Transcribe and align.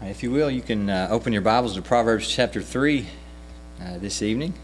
If 0.00 0.22
you 0.22 0.30
will, 0.30 0.48
you 0.48 0.62
can 0.62 0.88
uh, 0.88 1.08
open 1.10 1.32
your 1.32 1.42
Bibles 1.42 1.74
to 1.74 1.82
Proverbs 1.82 2.28
chapter 2.28 2.62
3 2.62 3.04
uh, 3.82 3.98
this 3.98 4.22
evening. 4.22 4.54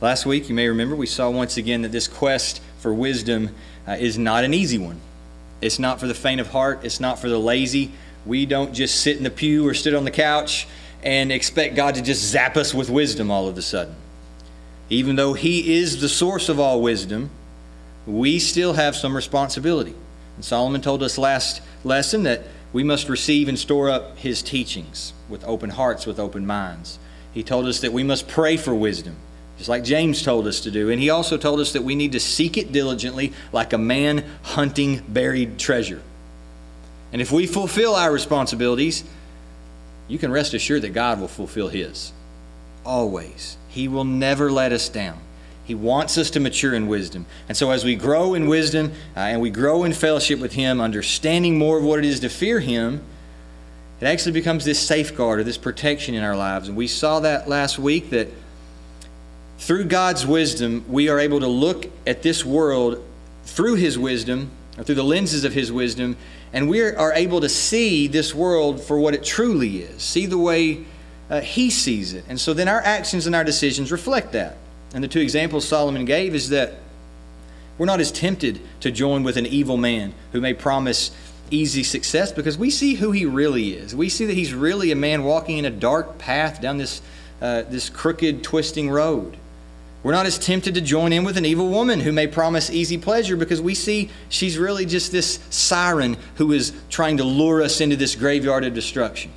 Last 0.00 0.24
week, 0.24 0.48
you 0.48 0.54
may 0.54 0.66
remember, 0.66 0.96
we 0.96 1.06
saw 1.06 1.28
once 1.28 1.58
again 1.58 1.82
that 1.82 1.92
this 1.92 2.08
quest 2.08 2.62
for 2.78 2.94
wisdom 2.94 3.54
uh, 3.86 3.92
is 3.92 4.16
not 4.16 4.44
an 4.44 4.54
easy 4.54 4.78
one. 4.78 4.98
It's 5.60 5.78
not 5.78 6.00
for 6.00 6.06
the 6.06 6.14
faint 6.14 6.40
of 6.40 6.48
heart, 6.48 6.80
it's 6.84 7.00
not 7.00 7.18
for 7.18 7.28
the 7.28 7.38
lazy. 7.38 7.92
We 8.24 8.46
don't 8.46 8.72
just 8.72 9.02
sit 9.02 9.18
in 9.18 9.24
the 9.24 9.30
pew 9.30 9.68
or 9.68 9.74
sit 9.74 9.94
on 9.94 10.04
the 10.04 10.10
couch 10.10 10.66
and 11.02 11.30
expect 11.30 11.74
God 11.74 11.96
to 11.96 12.02
just 12.02 12.22
zap 12.22 12.56
us 12.56 12.72
with 12.72 12.88
wisdom 12.88 13.30
all 13.30 13.46
of 13.46 13.58
a 13.58 13.62
sudden. 13.62 13.94
Even 14.88 15.16
though 15.16 15.34
He 15.34 15.76
is 15.76 16.00
the 16.00 16.08
source 16.08 16.48
of 16.48 16.58
all 16.58 16.80
wisdom, 16.80 17.28
we 18.06 18.38
still 18.38 18.72
have 18.72 18.96
some 18.96 19.14
responsibility. 19.14 19.94
And 20.36 20.44
Solomon 20.46 20.80
told 20.80 21.02
us 21.02 21.18
last 21.18 21.60
lesson 21.84 22.22
that 22.22 22.44
we 22.72 22.82
must 22.82 23.08
receive 23.08 23.48
and 23.48 23.58
store 23.58 23.90
up 23.90 24.18
his 24.18 24.42
teachings 24.42 25.12
with 25.28 25.44
open 25.44 25.70
hearts, 25.70 26.06
with 26.06 26.18
open 26.18 26.46
minds. 26.46 26.98
He 27.32 27.42
told 27.42 27.66
us 27.66 27.80
that 27.80 27.92
we 27.92 28.02
must 28.02 28.28
pray 28.28 28.56
for 28.56 28.74
wisdom, 28.74 29.16
just 29.58 29.68
like 29.68 29.84
James 29.84 30.22
told 30.22 30.46
us 30.46 30.60
to 30.60 30.70
do. 30.70 30.90
And 30.90 31.00
he 31.00 31.10
also 31.10 31.36
told 31.36 31.60
us 31.60 31.72
that 31.72 31.82
we 31.82 31.94
need 31.94 32.12
to 32.12 32.20
seek 32.20 32.56
it 32.56 32.72
diligently, 32.72 33.32
like 33.52 33.72
a 33.72 33.78
man 33.78 34.24
hunting 34.42 35.02
buried 35.08 35.58
treasure. 35.58 36.02
And 37.12 37.20
if 37.20 37.32
we 37.32 37.46
fulfill 37.46 37.94
our 37.94 38.12
responsibilities, 38.12 39.04
you 40.06 40.18
can 40.18 40.32
rest 40.32 40.54
assured 40.54 40.82
that 40.82 40.90
God 40.90 41.20
will 41.20 41.28
fulfill 41.28 41.68
his. 41.68 42.12
Always. 42.84 43.56
He 43.68 43.88
will 43.88 44.04
never 44.04 44.50
let 44.50 44.72
us 44.72 44.88
down. 44.88 45.18
He 45.70 45.74
wants 45.76 46.18
us 46.18 46.30
to 46.30 46.40
mature 46.40 46.74
in 46.74 46.88
wisdom. 46.88 47.26
And 47.48 47.56
so, 47.56 47.70
as 47.70 47.84
we 47.84 47.94
grow 47.94 48.34
in 48.34 48.48
wisdom 48.48 48.90
uh, 49.16 49.20
and 49.20 49.40
we 49.40 49.50
grow 49.50 49.84
in 49.84 49.92
fellowship 49.92 50.40
with 50.40 50.54
Him, 50.54 50.80
understanding 50.80 51.58
more 51.58 51.78
of 51.78 51.84
what 51.84 52.00
it 52.00 52.04
is 52.04 52.18
to 52.18 52.28
fear 52.28 52.58
Him, 52.58 53.00
it 54.00 54.06
actually 54.06 54.32
becomes 54.32 54.64
this 54.64 54.80
safeguard 54.80 55.38
or 55.38 55.44
this 55.44 55.56
protection 55.56 56.16
in 56.16 56.24
our 56.24 56.34
lives. 56.34 56.66
And 56.66 56.76
we 56.76 56.88
saw 56.88 57.20
that 57.20 57.48
last 57.48 57.78
week 57.78 58.10
that 58.10 58.26
through 59.58 59.84
God's 59.84 60.26
wisdom, 60.26 60.84
we 60.88 61.08
are 61.08 61.20
able 61.20 61.38
to 61.38 61.46
look 61.46 61.86
at 62.04 62.22
this 62.22 62.44
world 62.44 63.00
through 63.44 63.76
His 63.76 63.96
wisdom, 63.96 64.50
or 64.76 64.82
through 64.82 64.96
the 64.96 65.04
lenses 65.04 65.44
of 65.44 65.52
His 65.52 65.70
wisdom, 65.70 66.16
and 66.52 66.68
we 66.68 66.80
are 66.82 67.12
able 67.12 67.40
to 67.42 67.48
see 67.48 68.08
this 68.08 68.34
world 68.34 68.82
for 68.82 68.98
what 68.98 69.14
it 69.14 69.22
truly 69.22 69.82
is, 69.82 70.02
see 70.02 70.26
the 70.26 70.36
way 70.36 70.84
uh, 71.30 71.40
He 71.40 71.70
sees 71.70 72.12
it. 72.12 72.24
And 72.28 72.40
so 72.40 72.54
then 72.54 72.66
our 72.66 72.80
actions 72.80 73.28
and 73.28 73.36
our 73.36 73.44
decisions 73.44 73.92
reflect 73.92 74.32
that. 74.32 74.56
And 74.94 75.04
the 75.04 75.08
two 75.08 75.20
examples 75.20 75.66
Solomon 75.66 76.04
gave 76.04 76.34
is 76.34 76.48
that 76.48 76.74
we're 77.78 77.86
not 77.86 78.00
as 78.00 78.12
tempted 78.12 78.60
to 78.80 78.90
join 78.90 79.22
with 79.22 79.36
an 79.36 79.46
evil 79.46 79.76
man 79.76 80.12
who 80.32 80.40
may 80.40 80.52
promise 80.52 81.10
easy 81.50 81.82
success 81.82 82.32
because 82.32 82.58
we 82.58 82.70
see 82.70 82.94
who 82.94 83.12
he 83.12 83.24
really 83.24 83.72
is. 83.72 83.94
We 83.94 84.08
see 84.08 84.26
that 84.26 84.34
he's 84.34 84.52
really 84.52 84.92
a 84.92 84.96
man 84.96 85.24
walking 85.24 85.58
in 85.58 85.64
a 85.64 85.70
dark 85.70 86.18
path 86.18 86.60
down 86.60 86.78
this, 86.78 87.00
uh, 87.40 87.62
this 87.62 87.88
crooked, 87.88 88.42
twisting 88.42 88.90
road. 88.90 89.36
We're 90.02 90.12
not 90.12 90.26
as 90.26 90.38
tempted 90.38 90.74
to 90.74 90.80
join 90.80 91.12
in 91.12 91.24
with 91.24 91.36
an 91.36 91.44
evil 91.44 91.68
woman 91.68 92.00
who 92.00 92.12
may 92.12 92.26
promise 92.26 92.70
easy 92.70 92.96
pleasure 92.96 93.36
because 93.36 93.60
we 93.60 93.74
see 93.74 94.08
she's 94.30 94.56
really 94.56 94.86
just 94.86 95.12
this 95.12 95.38
siren 95.50 96.16
who 96.36 96.52
is 96.52 96.72
trying 96.88 97.18
to 97.18 97.24
lure 97.24 97.62
us 97.62 97.80
into 97.80 97.96
this 97.96 98.14
graveyard 98.14 98.64
of 98.64 98.72
destruction. 98.72 99.30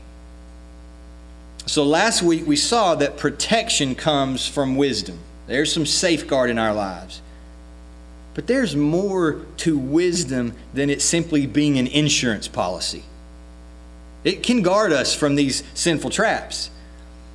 So 1.65 1.83
last 1.83 2.21
week 2.21 2.47
we 2.47 2.55
saw 2.55 2.95
that 2.95 3.17
protection 3.17 3.95
comes 3.95 4.47
from 4.47 4.77
wisdom. 4.77 5.19
There's 5.53 5.71
some 5.71 5.85
safeguard 5.85 6.49
in 6.49 6.57
our 6.57 6.73
lives. 6.73 7.21
But 8.33 8.47
there's 8.47 8.75
more 8.75 9.45
to 9.57 9.77
wisdom 9.77 10.55
than 10.73 10.89
it 10.89 10.99
simply 10.99 11.45
being 11.45 11.77
an 11.77 11.85
insurance 11.85 12.47
policy. 12.47 13.03
It 14.23 14.41
can 14.41 14.63
guard 14.63 14.91
us 14.91 15.13
from 15.13 15.35
these 15.35 15.61
sinful 15.75 16.09
traps. 16.09 16.71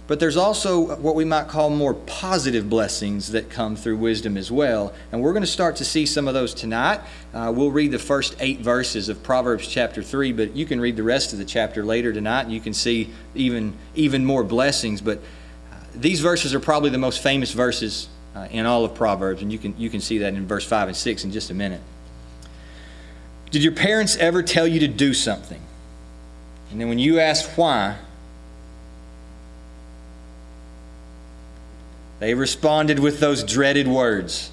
But 0.08 0.18
there's 0.18 0.36
also 0.36 0.96
what 0.96 1.14
we 1.14 1.24
might 1.24 1.46
call 1.46 1.70
more 1.70 1.94
positive 1.94 2.68
blessings 2.68 3.30
that 3.30 3.50
come 3.50 3.76
through 3.76 3.98
wisdom 3.98 4.36
as 4.36 4.50
well. 4.50 4.92
And 5.12 5.22
we're 5.22 5.32
going 5.32 5.44
to 5.44 5.46
start 5.46 5.76
to 5.76 5.84
see 5.84 6.04
some 6.04 6.26
of 6.26 6.34
those 6.34 6.54
tonight. 6.54 7.00
Uh, 7.32 7.52
we'll 7.54 7.70
read 7.70 7.92
the 7.92 8.00
first 8.00 8.34
eight 8.40 8.58
verses 8.58 9.08
of 9.08 9.22
Proverbs 9.22 9.68
chapter 9.68 10.02
3, 10.02 10.32
but 10.32 10.56
you 10.56 10.66
can 10.66 10.80
read 10.80 10.96
the 10.96 11.04
rest 11.04 11.32
of 11.32 11.38
the 11.38 11.44
chapter 11.44 11.84
later 11.84 12.12
tonight 12.12 12.42
and 12.42 12.52
you 12.52 12.60
can 12.60 12.74
see 12.74 13.10
even, 13.36 13.74
even 13.94 14.24
more 14.24 14.42
blessings. 14.42 15.00
But 15.00 15.20
these 15.94 16.20
verses 16.20 16.54
are 16.54 16.60
probably 16.60 16.90
the 16.90 16.98
most 16.98 17.22
famous 17.22 17.52
verses 17.52 18.08
uh, 18.38 18.46
in 18.50 18.66
all 18.66 18.84
of 18.84 18.94
Proverbs, 18.94 19.42
and 19.42 19.52
you 19.52 19.58
can, 19.58 19.74
you 19.78 19.90
can 19.90 20.00
see 20.00 20.18
that 20.18 20.34
in 20.34 20.46
verse 20.46 20.64
5 20.64 20.88
and 20.88 20.96
6 20.96 21.24
in 21.24 21.32
just 21.32 21.50
a 21.50 21.54
minute. 21.54 21.80
Did 23.50 23.64
your 23.64 23.72
parents 23.72 24.16
ever 24.16 24.42
tell 24.42 24.66
you 24.66 24.80
to 24.80 24.88
do 24.88 25.12
something? 25.12 25.60
And 26.70 26.80
then 26.80 26.88
when 26.88 26.98
you 26.98 27.18
ask 27.18 27.56
why, 27.56 27.96
they 32.20 32.34
responded 32.34 32.98
with 32.98 33.20
those 33.20 33.44
dreaded 33.44 33.86
words 33.86 34.50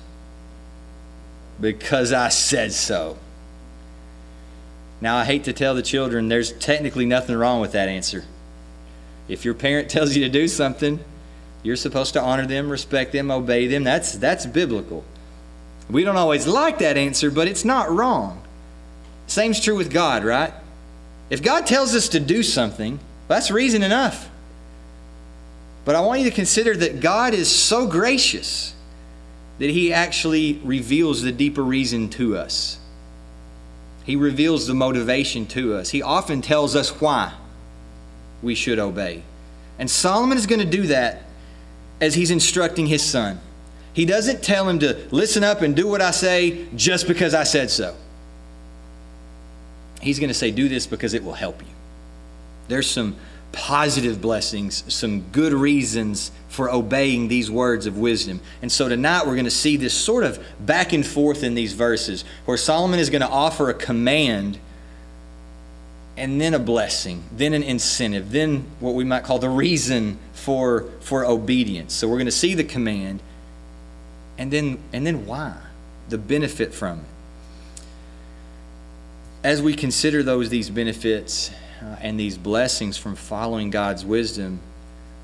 Because 1.59 2.13
I 2.13 2.29
said 2.29 2.73
so. 2.73 3.17
Now, 5.01 5.17
I 5.17 5.25
hate 5.25 5.43
to 5.43 5.53
tell 5.53 5.75
the 5.75 5.81
children 5.81 6.29
there's 6.29 6.53
technically 6.53 7.05
nothing 7.05 7.35
wrong 7.35 7.61
with 7.61 7.73
that 7.73 7.89
answer. 7.89 8.23
If 9.27 9.45
your 9.45 9.53
parent 9.53 9.89
tells 9.91 10.15
you 10.15 10.23
to 10.23 10.29
do 10.29 10.47
something, 10.47 10.99
you're 11.65 11.75
supposed 11.75 12.13
to 12.13 12.21
honor 12.21 12.45
them, 12.45 12.69
respect 12.69 13.11
them, 13.11 13.31
obey 13.31 13.65
them. 13.65 13.83
That's, 13.83 14.13
that's 14.13 14.45
biblical. 14.45 15.03
We 15.89 16.03
don't 16.03 16.15
always 16.15 16.45
like 16.45 16.77
that 16.77 16.95
answer, 16.95 17.31
but 17.31 17.47
it's 17.47 17.65
not 17.65 17.89
wrong. 17.89 18.43
Same's 19.25 19.59
true 19.59 19.75
with 19.75 19.91
God, 19.91 20.23
right? 20.23 20.53
If 21.31 21.41
God 21.41 21.65
tells 21.65 21.95
us 21.95 22.09
to 22.09 22.19
do 22.19 22.43
something, 22.43 22.99
that's 23.27 23.49
reason 23.49 23.81
enough. 23.81 24.29
But 25.85 25.95
I 25.95 26.01
want 26.01 26.19
you 26.19 26.29
to 26.29 26.35
consider 26.35 26.75
that 26.77 26.99
God 26.99 27.33
is 27.33 27.53
so 27.53 27.87
gracious 27.87 28.75
that 29.57 29.71
He 29.71 29.91
actually 29.91 30.61
reveals 30.63 31.23
the 31.23 31.31
deeper 31.31 31.63
reason 31.63 32.09
to 32.09 32.37
us. 32.37 32.77
He 34.03 34.15
reveals 34.15 34.67
the 34.67 34.75
motivation 34.75 35.47
to 35.47 35.73
us. 35.73 35.89
He 35.89 36.03
often 36.03 36.43
tells 36.43 36.75
us 36.75 37.01
why 37.01 37.33
we 38.43 38.53
should 38.53 38.77
obey. 38.77 39.23
And 39.79 39.89
Solomon 39.89 40.37
is 40.37 40.45
going 40.45 40.59
to 40.59 40.65
do 40.65 40.87
that 40.87 41.23
as 42.01 42.15
he's 42.15 42.31
instructing 42.31 42.87
his 42.87 43.01
son. 43.01 43.39
He 43.93 44.05
doesn't 44.05 44.43
tell 44.43 44.67
him 44.67 44.79
to 44.79 45.07
listen 45.11 45.43
up 45.43 45.61
and 45.61 45.75
do 45.75 45.87
what 45.87 46.01
I 46.01 46.11
say 46.11 46.67
just 46.75 47.07
because 47.07 47.33
I 47.33 47.43
said 47.43 47.69
so. 47.69 47.95
He's 50.01 50.19
going 50.19 50.27
to 50.27 50.33
say, 50.33 50.51
Do 50.51 50.67
this 50.67 50.85
because 50.85 51.13
it 51.13 51.23
will 51.23 51.33
help 51.33 51.61
you. 51.61 51.69
There's 52.67 52.89
some 52.89 53.15
positive 53.51 54.21
blessings, 54.21 54.83
some 54.93 55.21
good 55.31 55.53
reasons 55.53 56.31
for 56.49 56.69
obeying 56.69 57.29
these 57.29 57.49
words 57.49 57.85
of 57.85 57.97
wisdom. 57.97 58.41
And 58.61 58.69
so 58.69 58.89
tonight 58.89 59.25
we're 59.25 59.35
going 59.35 59.45
to 59.45 59.51
see 59.51 59.77
this 59.77 59.93
sort 59.93 60.25
of 60.25 60.43
back 60.59 60.91
and 60.91 61.05
forth 61.05 61.41
in 61.41 61.55
these 61.55 61.71
verses 61.71 62.25
where 62.43 62.57
Solomon 62.57 62.99
is 62.99 63.09
going 63.09 63.21
to 63.21 63.29
offer 63.29 63.69
a 63.69 63.73
command 63.73 64.59
and 66.17 66.39
then 66.39 66.53
a 66.53 66.59
blessing, 66.59 67.23
then 67.31 67.53
an 67.53 67.63
incentive, 67.63 68.31
then 68.31 68.65
what 68.79 68.95
we 68.95 69.03
might 69.03 69.23
call 69.23 69.39
the 69.39 69.49
reason 69.49 70.17
for, 70.33 70.85
for 71.01 71.25
obedience. 71.25 71.93
So 71.93 72.07
we're 72.07 72.15
going 72.15 72.25
to 72.25 72.31
see 72.31 72.53
the 72.53 72.63
command 72.63 73.19
and 74.37 74.51
then, 74.51 74.79
and 74.93 75.05
then 75.05 75.25
why, 75.25 75.55
the 76.09 76.17
benefit 76.17 76.73
from 76.73 76.99
it. 76.99 77.05
As 79.43 79.61
we 79.61 79.75
consider 79.75 80.23
those 80.23 80.49
these 80.49 80.69
benefits 80.69 81.51
uh, 81.81 81.97
and 82.01 82.19
these 82.19 82.37
blessings 82.37 82.97
from 82.97 83.15
following 83.15 83.69
God's 83.69 84.03
wisdom, 84.03 84.59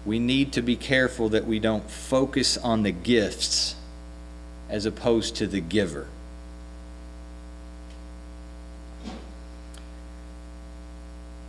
we 0.06 0.20
need 0.20 0.54
to 0.54 0.62
be 0.62 0.76
careful 0.76 1.30
that 1.30 1.46
we 1.46 1.60
don't 1.60 1.90
focus 1.90 2.58
on 2.58 2.84
the 2.84 2.92
gifts 2.92 3.76
as 4.70 4.86
opposed 4.86 5.36
to 5.38 5.48
the 5.48 5.60
giver. 5.60 6.08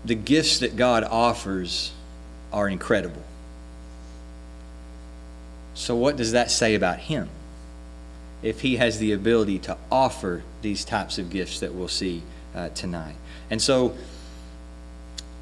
The 0.04 0.14
gifts 0.14 0.58
that 0.60 0.76
God 0.76 1.04
offers 1.04 1.92
are 2.52 2.68
incredible. 2.68 3.22
So, 5.74 5.96
what 5.96 6.16
does 6.16 6.32
that 6.32 6.50
say 6.50 6.74
about 6.74 6.98
him? 6.98 7.28
If 8.42 8.60
he 8.60 8.76
has 8.76 8.98
the 8.98 9.12
ability 9.12 9.58
to 9.60 9.76
offer 9.90 10.42
these 10.60 10.84
types 10.84 11.18
of 11.18 11.30
gifts 11.30 11.60
that 11.60 11.74
we'll 11.74 11.88
see 11.88 12.22
uh, 12.54 12.68
tonight. 12.70 13.14
And 13.50 13.62
so, 13.62 13.96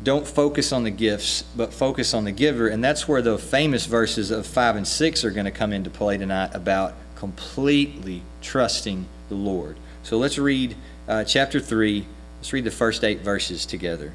don't 0.02 0.26
focus 0.26 0.72
on 0.72 0.84
the 0.84 0.90
gifts, 0.90 1.42
but 1.56 1.74
focus 1.74 2.14
on 2.14 2.24
the 2.24 2.32
giver. 2.32 2.68
And 2.68 2.82
that's 2.82 3.06
where 3.06 3.20
the 3.20 3.38
famous 3.38 3.86
verses 3.86 4.30
of 4.30 4.46
5 4.46 4.76
and 4.76 4.88
6 4.88 5.24
are 5.24 5.30
going 5.30 5.44
to 5.44 5.50
come 5.50 5.72
into 5.72 5.90
play 5.90 6.16
tonight 6.16 6.50
about 6.54 6.94
completely 7.16 8.22
trusting 8.40 9.06
the 9.28 9.34
Lord. 9.34 9.76
So 10.02 10.16
let's 10.16 10.38
read 10.38 10.74
uh, 11.06 11.24
chapter 11.24 11.60
3. 11.60 12.06
Let's 12.38 12.52
read 12.52 12.64
the 12.64 12.70
first 12.70 13.04
eight 13.04 13.20
verses 13.20 13.66
together. 13.66 14.14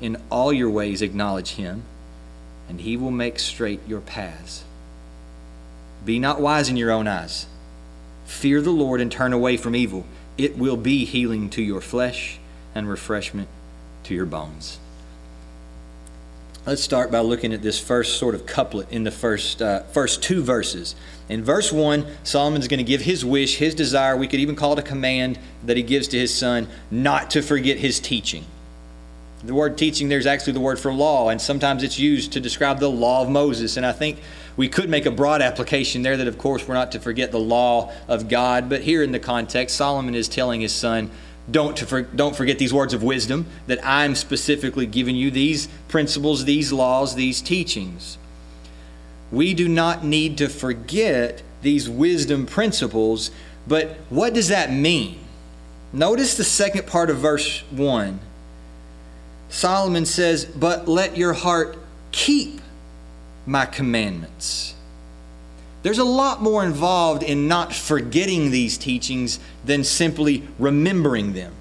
In 0.00 0.16
all 0.30 0.52
your 0.52 0.70
ways, 0.70 1.02
acknowledge 1.02 1.52
Him, 1.52 1.82
and 2.68 2.80
He 2.80 2.96
will 2.96 3.10
make 3.10 3.38
straight 3.38 3.80
your 3.86 4.00
paths. 4.00 4.64
Be 6.04 6.18
not 6.18 6.40
wise 6.40 6.68
in 6.68 6.76
your 6.76 6.90
own 6.90 7.08
eyes. 7.08 7.46
Fear 8.26 8.62
the 8.62 8.70
Lord 8.70 9.00
and 9.00 9.10
turn 9.10 9.32
away 9.32 9.56
from 9.56 9.74
evil. 9.74 10.04
It 10.36 10.56
will 10.56 10.76
be 10.76 11.04
healing 11.04 11.50
to 11.50 11.62
your 11.62 11.80
flesh 11.80 12.38
and 12.74 12.88
refreshment 12.88 13.48
to 14.04 14.14
your 14.14 14.26
bones. 14.26 14.78
Let's 16.66 16.82
start 16.82 17.10
by 17.10 17.20
looking 17.20 17.54
at 17.54 17.62
this 17.62 17.80
first 17.80 18.18
sort 18.18 18.34
of 18.34 18.44
couplet 18.44 18.92
in 18.92 19.04
the 19.04 19.10
first, 19.10 19.62
uh, 19.62 19.84
first 19.84 20.22
two 20.22 20.42
verses. 20.42 20.94
In 21.28 21.42
verse 21.42 21.72
1, 21.72 22.06
Solomon's 22.24 22.68
going 22.68 22.78
to 22.78 22.84
give 22.84 23.00
his 23.00 23.24
wish, 23.24 23.56
his 23.56 23.74
desire. 23.74 24.16
We 24.16 24.28
could 24.28 24.40
even 24.40 24.54
call 24.54 24.74
it 24.74 24.78
a 24.78 24.82
command 24.82 25.38
that 25.64 25.78
he 25.78 25.82
gives 25.82 26.08
to 26.08 26.18
his 26.18 26.34
son 26.34 26.68
not 26.90 27.30
to 27.30 27.40
forget 27.40 27.78
his 27.78 28.00
teaching. 28.00 28.44
The 29.44 29.54
word 29.54 29.78
teaching 29.78 30.08
there's 30.08 30.26
actually 30.26 30.54
the 30.54 30.60
word 30.60 30.80
for 30.80 30.92
law, 30.92 31.28
and 31.28 31.40
sometimes 31.40 31.84
it's 31.84 31.98
used 31.98 32.32
to 32.32 32.40
describe 32.40 32.80
the 32.80 32.90
law 32.90 33.22
of 33.22 33.28
Moses. 33.28 33.76
And 33.76 33.86
I 33.86 33.92
think 33.92 34.18
we 34.56 34.68
could 34.68 34.88
make 34.88 35.06
a 35.06 35.12
broad 35.12 35.42
application 35.42 36.02
there 36.02 36.16
that, 36.16 36.26
of 36.26 36.38
course, 36.38 36.66
we're 36.66 36.74
not 36.74 36.90
to 36.92 37.00
forget 37.00 37.30
the 37.30 37.38
law 37.38 37.92
of 38.08 38.28
God. 38.28 38.68
But 38.68 38.82
here 38.82 39.02
in 39.02 39.12
the 39.12 39.20
context, 39.20 39.76
Solomon 39.76 40.16
is 40.16 40.28
telling 40.28 40.60
his 40.60 40.72
son, 40.72 41.10
don't, 41.48 41.78
for, 41.78 42.02
don't 42.02 42.34
forget 42.34 42.58
these 42.58 42.74
words 42.74 42.92
of 42.92 43.04
wisdom, 43.04 43.46
that 43.68 43.78
I'm 43.84 44.16
specifically 44.16 44.86
giving 44.86 45.14
you 45.14 45.30
these 45.30 45.68
principles, 45.86 46.44
these 46.44 46.72
laws, 46.72 47.14
these 47.14 47.40
teachings. 47.40 48.18
We 49.30 49.54
do 49.54 49.68
not 49.68 50.04
need 50.04 50.36
to 50.38 50.48
forget 50.48 51.42
these 51.62 51.88
wisdom 51.88 52.44
principles, 52.44 53.30
but 53.68 53.98
what 54.10 54.34
does 54.34 54.48
that 54.48 54.72
mean? 54.72 55.20
Notice 55.92 56.36
the 56.36 56.44
second 56.44 56.86
part 56.86 57.08
of 57.08 57.18
verse 57.18 57.62
1 57.70 58.20
Solomon 59.48 60.06
says, 60.06 60.44
But 60.44 60.88
let 60.88 61.16
your 61.16 61.32
heart 61.32 61.76
keep 62.12 62.60
my 63.46 63.66
commandments. 63.66 64.74
There's 65.82 65.98
a 65.98 66.04
lot 66.04 66.42
more 66.42 66.64
involved 66.64 67.22
in 67.22 67.48
not 67.48 67.74
forgetting 67.74 68.50
these 68.50 68.76
teachings 68.76 69.38
than 69.64 69.84
simply 69.84 70.42
remembering 70.58 71.32
them. 71.32 71.52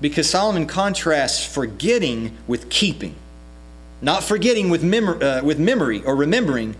Because 0.00 0.28
Solomon 0.28 0.66
contrasts 0.66 1.44
forgetting 1.44 2.36
with 2.46 2.70
keeping. 2.70 3.14
Not 4.00 4.22
forgetting 4.22 4.70
with, 4.70 4.82
mem- 4.82 5.22
uh, 5.22 5.40
with 5.42 5.58
memory 5.58 6.02
or 6.04 6.14
remembering, 6.14 6.76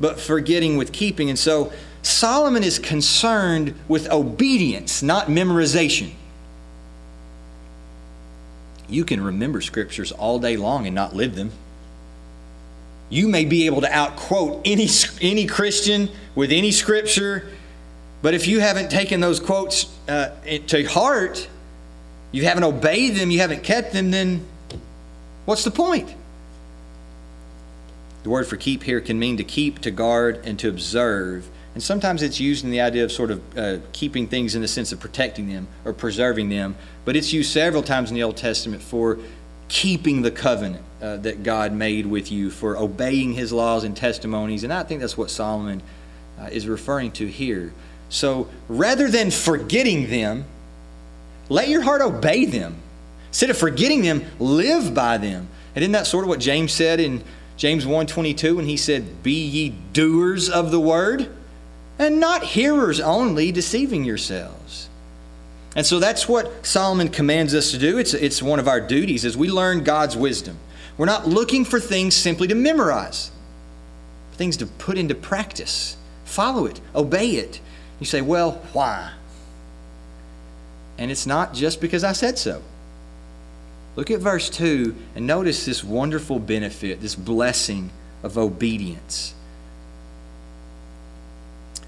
but 0.00 0.18
forgetting 0.18 0.76
with 0.76 0.92
keeping. 0.92 1.28
And 1.28 1.38
so 1.38 1.72
Solomon 2.02 2.62
is 2.62 2.78
concerned 2.78 3.74
with 3.88 4.10
obedience, 4.10 5.02
not 5.02 5.26
memorization. 5.26 6.12
You 8.88 9.04
can 9.04 9.22
remember 9.22 9.60
scriptures 9.60 10.12
all 10.12 10.38
day 10.38 10.56
long 10.56 10.86
and 10.86 10.94
not 10.94 11.14
live 11.14 11.34
them. 11.34 11.50
You 13.10 13.28
may 13.28 13.44
be 13.44 13.66
able 13.66 13.80
to 13.82 13.88
outquote 13.88 14.62
any, 14.64 14.88
any 15.20 15.46
Christian 15.46 16.08
with 16.34 16.50
any 16.50 16.70
scripture, 16.70 17.48
but 18.22 18.34
if 18.34 18.46
you 18.46 18.60
haven't 18.60 18.90
taken 18.90 19.20
those 19.20 19.40
quotes 19.40 19.86
uh, 20.08 20.30
to 20.68 20.84
heart, 20.84 21.48
you 22.32 22.44
haven't 22.44 22.64
obeyed 22.64 23.16
them, 23.16 23.30
you 23.30 23.40
haven't 23.40 23.62
kept 23.62 23.92
them, 23.92 24.10
then 24.10 24.44
what's 25.44 25.64
the 25.64 25.70
point? 25.70 26.12
The 28.24 28.30
word 28.30 28.46
for 28.46 28.56
keep 28.56 28.82
here 28.82 29.00
can 29.00 29.18
mean 29.18 29.36
to 29.36 29.44
keep, 29.44 29.80
to 29.80 29.90
guard, 29.90 30.40
and 30.44 30.58
to 30.58 30.68
observe. 30.68 31.46
And 31.74 31.82
sometimes 31.82 32.22
it's 32.22 32.38
used 32.38 32.64
in 32.64 32.70
the 32.70 32.80
idea 32.80 33.04
of 33.04 33.10
sort 33.10 33.32
of 33.32 33.58
uh, 33.58 33.78
keeping 33.92 34.28
things 34.28 34.54
in 34.54 34.62
the 34.62 34.68
sense 34.68 34.92
of 34.92 35.00
protecting 35.00 35.48
them 35.48 35.66
or 35.84 35.92
preserving 35.92 36.48
them. 36.48 36.76
But 37.04 37.16
it's 37.16 37.32
used 37.32 37.52
several 37.52 37.82
times 37.82 38.10
in 38.10 38.14
the 38.14 38.22
Old 38.22 38.36
Testament 38.36 38.80
for 38.80 39.18
keeping 39.68 40.22
the 40.22 40.30
covenant 40.30 40.84
uh, 41.02 41.16
that 41.18 41.42
God 41.42 41.72
made 41.72 42.06
with 42.06 42.30
you, 42.30 42.50
for 42.50 42.76
obeying 42.76 43.32
his 43.32 43.52
laws 43.52 43.82
and 43.82 43.96
testimonies. 43.96 44.62
And 44.62 44.72
I 44.72 44.84
think 44.84 45.00
that's 45.00 45.16
what 45.16 45.30
Solomon 45.30 45.82
uh, 46.38 46.44
is 46.52 46.68
referring 46.68 47.10
to 47.12 47.26
here. 47.26 47.72
So 48.08 48.48
rather 48.68 49.08
than 49.08 49.32
forgetting 49.32 50.08
them, 50.10 50.44
let 51.48 51.68
your 51.68 51.82
heart 51.82 52.02
obey 52.02 52.44
them. 52.44 52.76
Instead 53.28 53.50
of 53.50 53.58
forgetting 53.58 54.02
them, 54.02 54.24
live 54.38 54.94
by 54.94 55.18
them. 55.18 55.48
And 55.74 55.82
isn't 55.82 55.92
that 55.92 56.06
sort 56.06 56.24
of 56.24 56.28
what 56.28 56.38
James 56.38 56.72
said 56.72 57.00
in 57.00 57.24
James 57.56 57.84
1.22 57.84 58.56
when 58.56 58.66
he 58.66 58.76
said, 58.76 59.24
Be 59.24 59.44
ye 59.44 59.70
doers 59.92 60.48
of 60.48 60.70
the 60.70 60.78
word? 60.78 61.34
And 61.98 62.20
not 62.20 62.42
hearers 62.42 63.00
only, 63.00 63.52
deceiving 63.52 64.04
yourselves. 64.04 64.88
And 65.76 65.84
so 65.84 65.98
that's 65.98 66.28
what 66.28 66.64
Solomon 66.64 67.08
commands 67.08 67.54
us 67.54 67.72
to 67.72 67.78
do. 67.78 67.98
It's, 67.98 68.14
it's 68.14 68.42
one 68.42 68.58
of 68.58 68.68
our 68.68 68.80
duties 68.80 69.24
as 69.24 69.36
we 69.36 69.50
learn 69.50 69.82
God's 69.84 70.16
wisdom. 70.16 70.58
We're 70.96 71.06
not 71.06 71.26
looking 71.26 71.64
for 71.64 71.80
things 71.80 72.14
simply 72.14 72.46
to 72.48 72.54
memorize, 72.54 73.32
things 74.34 74.56
to 74.58 74.66
put 74.66 74.96
into 74.96 75.14
practice. 75.14 75.96
Follow 76.24 76.66
it, 76.66 76.80
obey 76.94 77.30
it. 77.30 77.60
You 77.98 78.06
say, 78.06 78.20
well, 78.20 78.62
why? 78.72 79.12
And 80.98 81.10
it's 81.10 81.26
not 81.26 81.54
just 81.54 81.80
because 81.80 82.04
I 82.04 82.12
said 82.12 82.38
so. 82.38 82.62
Look 83.96 84.10
at 84.10 84.20
verse 84.20 84.50
2 84.50 84.94
and 85.16 85.26
notice 85.26 85.64
this 85.64 85.82
wonderful 85.82 86.38
benefit, 86.38 87.00
this 87.00 87.14
blessing 87.14 87.90
of 88.22 88.38
obedience. 88.38 89.34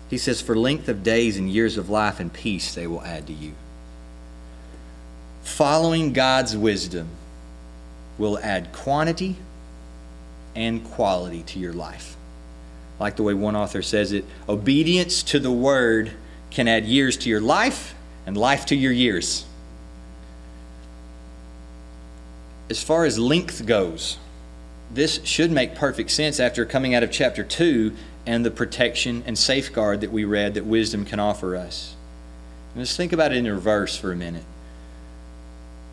He 0.08 0.18
says, 0.18 0.40
For 0.40 0.56
length 0.56 0.88
of 0.88 1.02
days 1.02 1.36
and 1.36 1.50
years 1.50 1.76
of 1.76 1.90
life 1.90 2.20
and 2.20 2.32
peace 2.32 2.74
they 2.74 2.86
will 2.86 3.02
add 3.02 3.26
to 3.26 3.32
you. 3.32 3.52
Following 5.42 6.12
God's 6.12 6.56
wisdom 6.56 7.08
will 8.18 8.38
add 8.38 8.72
quantity 8.72 9.36
and 10.54 10.84
quality 10.84 11.42
to 11.44 11.58
your 11.58 11.72
life. 11.72 12.16
Like 12.98 13.16
the 13.16 13.22
way 13.22 13.34
one 13.34 13.56
author 13.56 13.82
says 13.82 14.12
it, 14.12 14.24
obedience 14.48 15.22
to 15.24 15.38
the 15.38 15.50
word 15.50 16.12
can 16.50 16.66
add 16.66 16.84
years 16.84 17.16
to 17.18 17.28
your 17.28 17.40
life 17.40 17.94
and 18.26 18.36
life 18.36 18.66
to 18.66 18.76
your 18.76 18.92
years. 18.92 19.44
As 22.70 22.82
far 22.82 23.04
as 23.04 23.18
length 23.18 23.66
goes, 23.66 24.16
this 24.90 25.20
should 25.24 25.50
make 25.50 25.74
perfect 25.74 26.10
sense 26.10 26.40
after 26.40 26.64
coming 26.64 26.94
out 26.94 27.02
of 27.02 27.10
chapter 27.10 27.44
2 27.44 27.94
and 28.26 28.44
the 28.44 28.50
protection 28.50 29.22
and 29.24 29.38
safeguard 29.38 30.00
that 30.00 30.12
we 30.12 30.24
read 30.24 30.54
that 30.54 30.66
wisdom 30.66 31.04
can 31.04 31.20
offer 31.20 31.56
us. 31.56 31.94
let's 32.74 32.96
think 32.96 33.12
about 33.12 33.32
it 33.32 33.38
in 33.38 33.50
reverse 33.50 33.96
for 33.96 34.12
a 34.12 34.16
minute. 34.16 34.44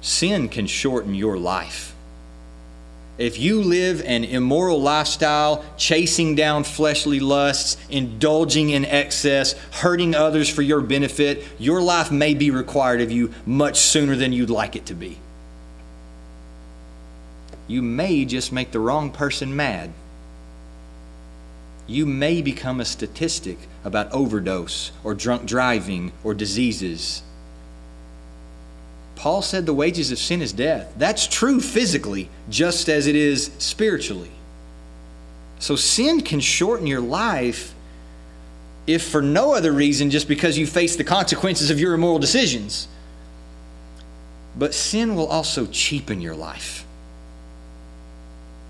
Sin 0.02 0.50
can 0.50 0.68
shorten 0.68 1.14
your 1.16 1.38
life. 1.38 1.96
If 3.18 3.40
you 3.40 3.62
live 3.62 4.02
an 4.02 4.24
immoral 4.24 4.82
lifestyle, 4.82 5.64
chasing 5.78 6.34
down 6.34 6.64
fleshly 6.64 7.20
lusts, 7.20 7.78
indulging 7.90 8.72
in 8.72 8.86
excess, 8.86 9.54
hurting 9.72 10.16
others 10.16 10.50
for 10.50 10.64
your 10.64 10.82
benefit, 10.82 11.46
your 11.60 11.80
life 11.80 12.12
may 12.12 12.34
be 12.34 12.50
required 12.50 13.02
of 13.02 13.12
you 13.12 13.32
much 13.46 13.78
sooner 13.78 14.16
than 14.16 14.34
you'd 14.34 14.50
like 14.50 14.76
it 14.76 14.88
to 14.88 14.96
be. 14.96 15.20
You 17.68 17.84
may 17.84 18.26
just 18.26 18.52
make 18.52 18.72
the 18.72 18.80
wrong 18.80 19.12
person 19.12 19.56
mad 19.56 19.92
you 21.88 22.06
may 22.06 22.42
become 22.42 22.80
a 22.80 22.86
statistic 22.86 23.58
about 23.84 24.12
overdose 24.12 24.92
or 25.04 25.14
drunk 25.14 25.46
driving 25.46 26.12
or 26.24 26.34
diseases. 26.34 27.22
Paul 29.16 29.42
said 29.42 29.66
the 29.66 29.74
wages 29.74 30.12
of 30.12 30.18
sin 30.18 30.42
is 30.42 30.54
death. 30.54 30.94
That's 30.98 31.28
true 31.28 31.60
physically, 31.60 32.30
just 32.50 32.90
as 32.90 33.08
it 33.08 33.16
is 33.16 33.52
spiritually. 33.58 34.32
So 35.60 35.76
sin 35.76 36.22
can 36.22 36.40
shorten 36.40 36.88
your 36.88 37.02
life 37.02 37.74
if 38.86 39.08
for 39.08 39.22
no 39.22 39.54
other 39.54 39.72
reason, 39.72 40.10
just 40.10 40.28
because 40.28 40.58
you 40.58 40.68
face 40.68 40.96
the 40.98 41.06
consequences 41.06 41.70
of 41.70 41.80
your 41.80 41.94
immoral 41.94 42.20
decisions. 42.20 42.88
But 44.58 44.74
sin 44.74 45.16
will 45.16 45.28
also 45.28 45.68
cheapen 45.68 46.20
your 46.20 46.36
life 46.36 46.83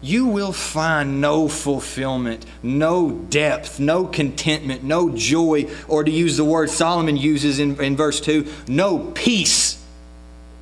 you 0.04 0.26
will 0.26 0.52
find 0.52 1.22
no 1.22 1.48
fulfillment, 1.48 2.46
no 2.62 3.10
depth, 3.10 3.80
no 3.80 4.06
contentment, 4.06 4.84
no 4.84 5.10
joy, 5.10 5.72
or 5.88 6.04
to 6.04 6.12
use 6.12 6.36
the 6.36 6.44
word 6.44 6.70
Solomon 6.70 7.16
uses 7.16 7.58
in, 7.58 7.82
in 7.82 7.96
verse 7.96 8.20
2, 8.20 8.46
no 8.68 9.00
peace 9.00 9.82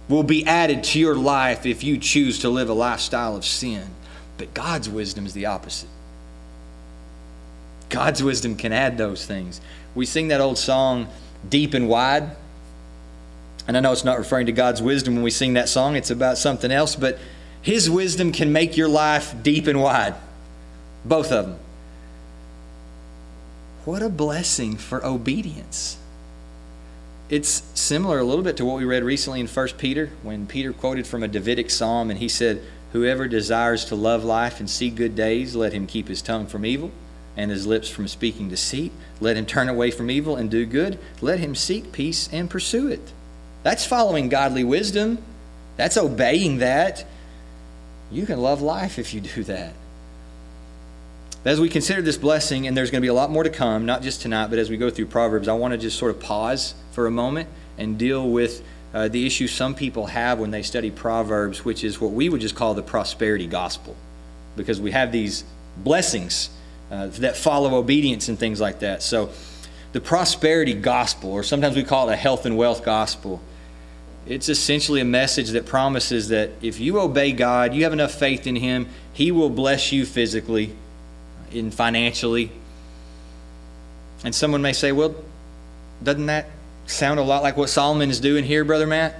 will 0.08 0.22
be 0.22 0.46
added 0.46 0.84
to 0.84 1.00
your 1.00 1.16
life 1.16 1.66
if 1.66 1.84
you 1.84 1.98
choose 1.98 2.40
to 2.40 2.50
live 2.50 2.70
a 2.70 2.74
lifestyle 2.74 3.36
of 3.36 3.44
sin. 3.44 3.88
But 4.38 4.54
God's 4.54 4.88
wisdom 4.88 5.26
is 5.26 5.34
the 5.34 5.48
opposite. 5.48 5.90
God's 7.90 8.22
wisdom 8.22 8.56
can 8.56 8.72
add 8.72 9.00
those 9.00 9.26
things. 9.26 9.60
We 9.96 10.06
sing 10.06 10.28
that 10.28 10.40
old 10.40 10.60
song, 10.60 11.08
Deep 11.50 11.74
and 11.74 11.90
Wide. 11.90 12.30
And 13.68 13.76
I 13.76 13.80
know 13.80 13.92
it's 13.92 14.06
not 14.06 14.20
referring 14.20 14.46
to 14.46 14.52
God's 14.52 14.84
wisdom 14.84 15.16
when 15.16 15.24
we 15.24 15.32
sing 15.32 15.54
that 15.54 15.68
song, 15.68 15.96
it's 15.96 16.12
about 16.12 16.38
something 16.38 16.72
else, 16.72 16.96
but 16.96 17.18
His 17.62 17.90
wisdom 17.90 18.32
can 18.32 18.52
make 18.52 18.76
your 18.76 18.90
life 18.90 19.36
deep 19.42 19.68
and 19.68 19.82
wide. 19.82 20.16
Both 21.06 21.32
of 21.32 21.46
them. 21.48 21.60
What 23.86 24.02
a 24.02 24.10
blessing 24.10 24.78
for 24.78 25.04
obedience. 25.06 25.98
It's 27.30 27.64
similar 27.74 28.20
a 28.20 28.24
little 28.24 28.44
bit 28.44 28.58
to 28.58 28.66
what 28.66 28.78
we 28.78 28.86
read 28.86 29.04
recently 29.04 29.40
in 29.40 29.48
1 29.48 29.68
Peter 29.78 30.10
when 30.22 30.48
Peter 30.48 30.74
quoted 30.74 31.08
from 31.08 31.24
a 31.24 31.28
Davidic 31.28 31.70
psalm 31.70 32.10
and 32.10 32.20
he 32.20 32.28
said, 32.28 32.62
Whoever 32.92 33.28
desires 33.28 33.86
to 33.86 33.96
love 33.96 34.24
life 34.24 34.60
and 34.60 34.70
see 34.70 34.90
good 34.90 35.16
days, 35.16 35.56
let 35.56 35.72
him 35.72 35.88
keep 35.88 36.10
his 36.10 36.22
tongue 36.22 36.46
from 36.46 36.66
evil 36.66 36.92
and 37.38 37.50
his 37.50 37.66
lips 37.66 37.90
from 37.90 38.08
speaking 38.08 38.50
deceit. 38.50 38.92
Let 39.22 39.38
him 39.38 39.46
turn 39.46 39.70
away 39.70 39.92
from 39.92 40.12
evil 40.12 40.36
and 40.36 40.52
do 40.52 40.66
good. 40.66 41.00
Let 41.22 41.40
him 41.40 41.56
seek 41.56 41.92
peace 41.92 42.28
and 42.32 42.50
pursue 42.50 42.90
it. 42.90 43.14
That's 43.64 43.86
following 43.86 44.28
godly 44.28 44.64
wisdom. 44.64 45.20
That's 45.78 45.98
obeying 45.98 46.58
that. 46.58 47.06
You 48.12 48.26
can 48.26 48.42
love 48.42 48.62
life 48.62 49.00
if 49.00 49.14
you 49.14 49.22
do 49.22 49.44
that. 49.46 49.74
As 51.44 51.60
we 51.60 51.70
consider 51.70 52.02
this 52.02 52.18
blessing, 52.18 52.68
and 52.68 52.78
there's 52.78 52.92
going 52.92 53.02
to 53.02 53.06
be 53.06 53.10
a 53.10 53.14
lot 53.14 53.32
more 53.32 53.44
to 53.44 53.50
come, 53.50 53.86
not 53.86 54.04
just 54.04 54.22
tonight, 54.22 54.50
but 54.52 54.60
as 54.60 54.70
we 54.70 54.78
go 54.78 54.92
through 54.92 55.08
Proverbs, 55.08 55.48
I 55.48 55.54
want 55.54 55.72
to 55.72 55.78
just 55.78 55.98
sort 55.98 56.12
of 56.12 56.20
pause 56.20 56.76
for 56.92 57.08
a 57.08 57.12
moment 57.12 57.50
and 57.78 57.98
deal 57.98 58.30
with 58.30 58.64
uh, 58.94 59.08
the 59.08 59.26
issue 59.26 59.48
some 59.48 59.74
people 59.74 60.08
have 60.08 60.38
when 60.38 60.52
they 60.52 60.62
study 60.62 60.92
Proverbs, 60.92 61.66
which 61.66 61.84
is 61.84 62.00
what 62.00 62.12
we 62.12 62.30
would 62.30 62.42
just 62.42 62.54
call 62.54 62.74
the 62.74 62.84
prosperity 62.84 63.48
gospel. 63.48 63.96
Because 64.56 64.80
we 64.80 64.92
have 64.92 65.12
these 65.12 65.44
blessings 65.78 66.50
uh, 66.92 67.08
that 67.08 67.38
follow 67.38 67.76
obedience 67.76 68.28
and 68.28 68.38
things 68.38 68.60
like 68.60 68.80
that. 68.80 69.02
So, 69.02 69.32
the 69.94 70.02
prosperity 70.02 70.74
gospel, 70.74 71.32
or 71.32 71.44
sometimes 71.44 71.76
we 71.76 71.84
call 71.84 72.10
it 72.10 72.14
a 72.14 72.18
health 72.18 72.46
and 72.46 72.56
wealth 72.56 72.84
gospel, 72.86 73.42
it's 74.28 74.50
essentially 74.50 75.02
a 75.02 75.06
message 75.06 75.50
that 75.50 75.66
promises 75.66 76.30
that 76.30 76.52
if 76.62 76.80
you 76.80 77.00
obey 77.00 77.32
God, 77.32 77.74
you 77.74 77.84
have 77.84 77.94
enough 77.94 78.14
faith 78.14 78.46
in 78.46 78.56
Him, 78.56 78.88
He 79.14 79.32
will 79.32 79.50
bless 79.50 79.92
you 79.92 80.06
physically, 80.06 80.76
in 81.52 81.72
financially. 81.72 82.52
And 84.24 84.34
someone 84.34 84.62
may 84.62 84.74
say, 84.74 84.92
well, 84.92 85.16
doesn't 86.04 86.28
that 86.28 86.48
sound 86.86 87.20
a 87.20 87.24
lot 87.24 87.42
like 87.42 87.58
what 87.58 87.70
Solomon 87.70 88.10
is 88.10 88.20
doing 88.20 88.44
here, 88.44 88.64
Brother 88.64 88.88
Matt? 88.88 89.20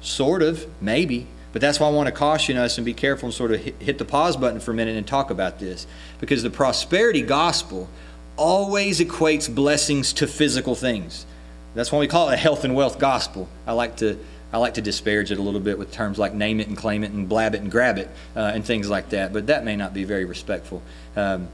Sort 0.00 0.42
of, 0.42 0.66
maybe. 0.80 1.26
But 1.52 1.60
that's 1.60 1.78
why 1.78 1.86
I 1.86 1.90
want 1.90 2.08
to 2.08 2.12
caution 2.12 2.56
us 2.56 2.78
and 2.78 2.84
be 2.84 2.94
careful 2.94 3.28
and 3.28 3.34
sort 3.34 3.52
of 3.52 3.60
hit 3.60 3.98
the 3.98 4.04
pause 4.04 4.36
button 4.36 4.58
for 4.58 4.72
a 4.72 4.74
minute 4.74 4.96
and 4.96 5.06
talk 5.06 5.30
about 5.30 5.60
this. 5.60 5.86
Because 6.18 6.42
the 6.42 6.50
prosperity 6.50 7.22
gospel 7.22 7.88
always 8.36 8.98
equates 9.00 9.54
blessings 9.54 10.12
to 10.14 10.26
physical 10.26 10.74
things. 10.74 11.26
That's 11.74 11.90
why 11.90 11.98
we 11.98 12.06
call 12.06 12.30
it 12.30 12.34
a 12.34 12.36
health 12.36 12.64
and 12.64 12.74
wealth 12.74 12.98
gospel. 12.98 13.48
I 13.66 13.72
like 13.72 13.96
to 13.96 14.18
I 14.52 14.58
like 14.58 14.74
to 14.74 14.82
disparage 14.82 15.32
it 15.32 15.38
a 15.38 15.42
little 15.42 15.60
bit 15.60 15.78
with 15.78 15.90
terms 15.90 16.16
like 16.16 16.32
name 16.32 16.60
it 16.60 16.68
and 16.68 16.76
claim 16.76 17.02
it 17.02 17.10
and 17.10 17.28
blab 17.28 17.56
it 17.56 17.60
and 17.60 17.68
grab 17.68 17.98
it 17.98 18.08
uh, 18.36 18.52
and 18.54 18.64
things 18.64 18.88
like 18.88 19.08
that, 19.08 19.32
but 19.32 19.48
that 19.48 19.64
may 19.64 19.74
not 19.74 19.92
be 19.92 20.04
very 20.04 20.24
respectful. 20.24 20.80
Um, 21.16 21.48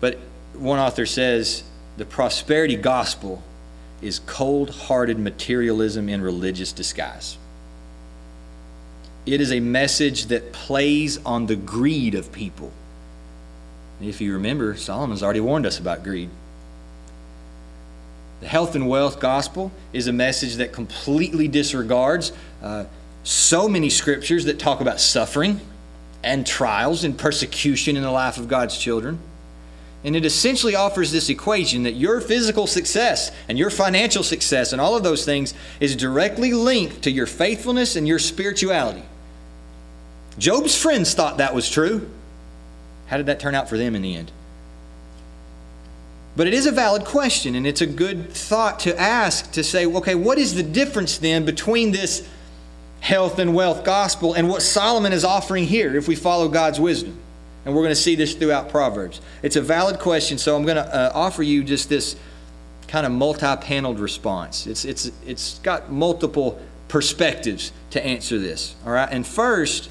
but 0.00 0.18
one 0.54 0.80
author 0.80 1.06
says 1.06 1.62
the 1.96 2.04
prosperity 2.04 2.74
gospel 2.74 3.44
is 4.02 4.18
cold 4.26 4.70
hearted 4.70 5.18
materialism 5.18 6.08
in 6.08 6.22
religious 6.22 6.72
disguise. 6.72 7.38
It 9.26 9.40
is 9.40 9.52
a 9.52 9.60
message 9.60 10.26
that 10.26 10.52
plays 10.52 11.24
on 11.24 11.46
the 11.46 11.54
greed 11.54 12.16
of 12.16 12.32
people. 12.32 12.72
If 14.00 14.20
you 14.20 14.32
remember, 14.32 14.74
Solomon's 14.76 15.22
already 15.22 15.40
warned 15.40 15.66
us 15.66 15.78
about 15.78 16.02
greed. 16.02 16.30
The 18.40 18.48
health 18.48 18.74
and 18.74 18.88
wealth 18.88 19.20
gospel 19.20 19.70
is 19.92 20.06
a 20.06 20.12
message 20.12 20.56
that 20.56 20.72
completely 20.72 21.46
disregards 21.46 22.32
uh, 22.62 22.84
so 23.22 23.68
many 23.68 23.90
scriptures 23.90 24.46
that 24.46 24.58
talk 24.58 24.80
about 24.80 25.00
suffering 25.00 25.60
and 26.22 26.46
trials 26.46 27.04
and 27.04 27.16
persecution 27.16 27.96
in 27.96 28.02
the 28.02 28.10
life 28.10 28.38
of 28.38 28.48
God's 28.48 28.76
children. 28.76 29.18
And 30.02 30.16
it 30.16 30.24
essentially 30.24 30.74
offers 30.74 31.12
this 31.12 31.28
equation 31.28 31.82
that 31.82 31.92
your 31.92 32.22
physical 32.22 32.66
success 32.66 33.30
and 33.48 33.58
your 33.58 33.68
financial 33.68 34.22
success 34.22 34.72
and 34.72 34.80
all 34.80 34.96
of 34.96 35.02
those 35.02 35.26
things 35.26 35.52
is 35.78 35.94
directly 35.94 36.54
linked 36.54 37.02
to 37.02 37.10
your 37.10 37.26
faithfulness 37.26 37.96
and 37.96 38.08
your 38.08 38.18
spirituality. 38.18 39.02
Job's 40.38 40.80
friends 40.80 41.12
thought 41.12 41.36
that 41.36 41.54
was 41.54 41.68
true. 41.68 42.08
How 43.08 43.18
did 43.18 43.26
that 43.26 43.40
turn 43.40 43.54
out 43.54 43.68
for 43.68 43.76
them 43.76 43.94
in 43.94 44.00
the 44.00 44.16
end? 44.16 44.32
But 46.36 46.46
it 46.46 46.54
is 46.54 46.66
a 46.66 46.72
valid 46.72 47.04
question, 47.04 47.54
and 47.54 47.66
it's 47.66 47.80
a 47.80 47.86
good 47.86 48.30
thought 48.30 48.80
to 48.80 48.98
ask 48.98 49.50
to 49.52 49.64
say, 49.64 49.84
okay, 49.86 50.14
what 50.14 50.38
is 50.38 50.54
the 50.54 50.62
difference 50.62 51.18
then 51.18 51.44
between 51.44 51.90
this 51.90 52.26
health 53.00 53.38
and 53.38 53.54
wealth 53.54 53.84
gospel 53.84 54.34
and 54.34 54.48
what 54.48 54.62
Solomon 54.62 55.12
is 55.12 55.24
offering 55.24 55.64
here 55.64 55.96
if 55.96 56.06
we 56.06 56.14
follow 56.14 56.48
God's 56.48 56.78
wisdom? 56.78 57.18
And 57.64 57.74
we're 57.74 57.82
going 57.82 57.94
to 57.94 58.00
see 58.00 58.14
this 58.14 58.34
throughout 58.34 58.68
Proverbs. 58.68 59.20
It's 59.42 59.56
a 59.56 59.60
valid 59.60 59.98
question, 59.98 60.38
so 60.38 60.56
I'm 60.56 60.64
going 60.64 60.76
to 60.76 60.94
uh, 60.94 61.12
offer 61.14 61.42
you 61.42 61.62
just 61.62 61.88
this 61.88 62.16
kind 62.88 63.04
of 63.04 63.12
multi 63.12 63.56
paneled 63.56 63.98
response. 63.98 64.66
It's, 64.66 64.84
it's, 64.84 65.10
it's 65.26 65.58
got 65.58 65.92
multiple 65.92 66.60
perspectives 66.88 67.72
to 67.90 68.04
answer 68.04 68.38
this. 68.38 68.74
All 68.84 68.92
right? 68.92 69.08
And 69.10 69.26
first 69.26 69.90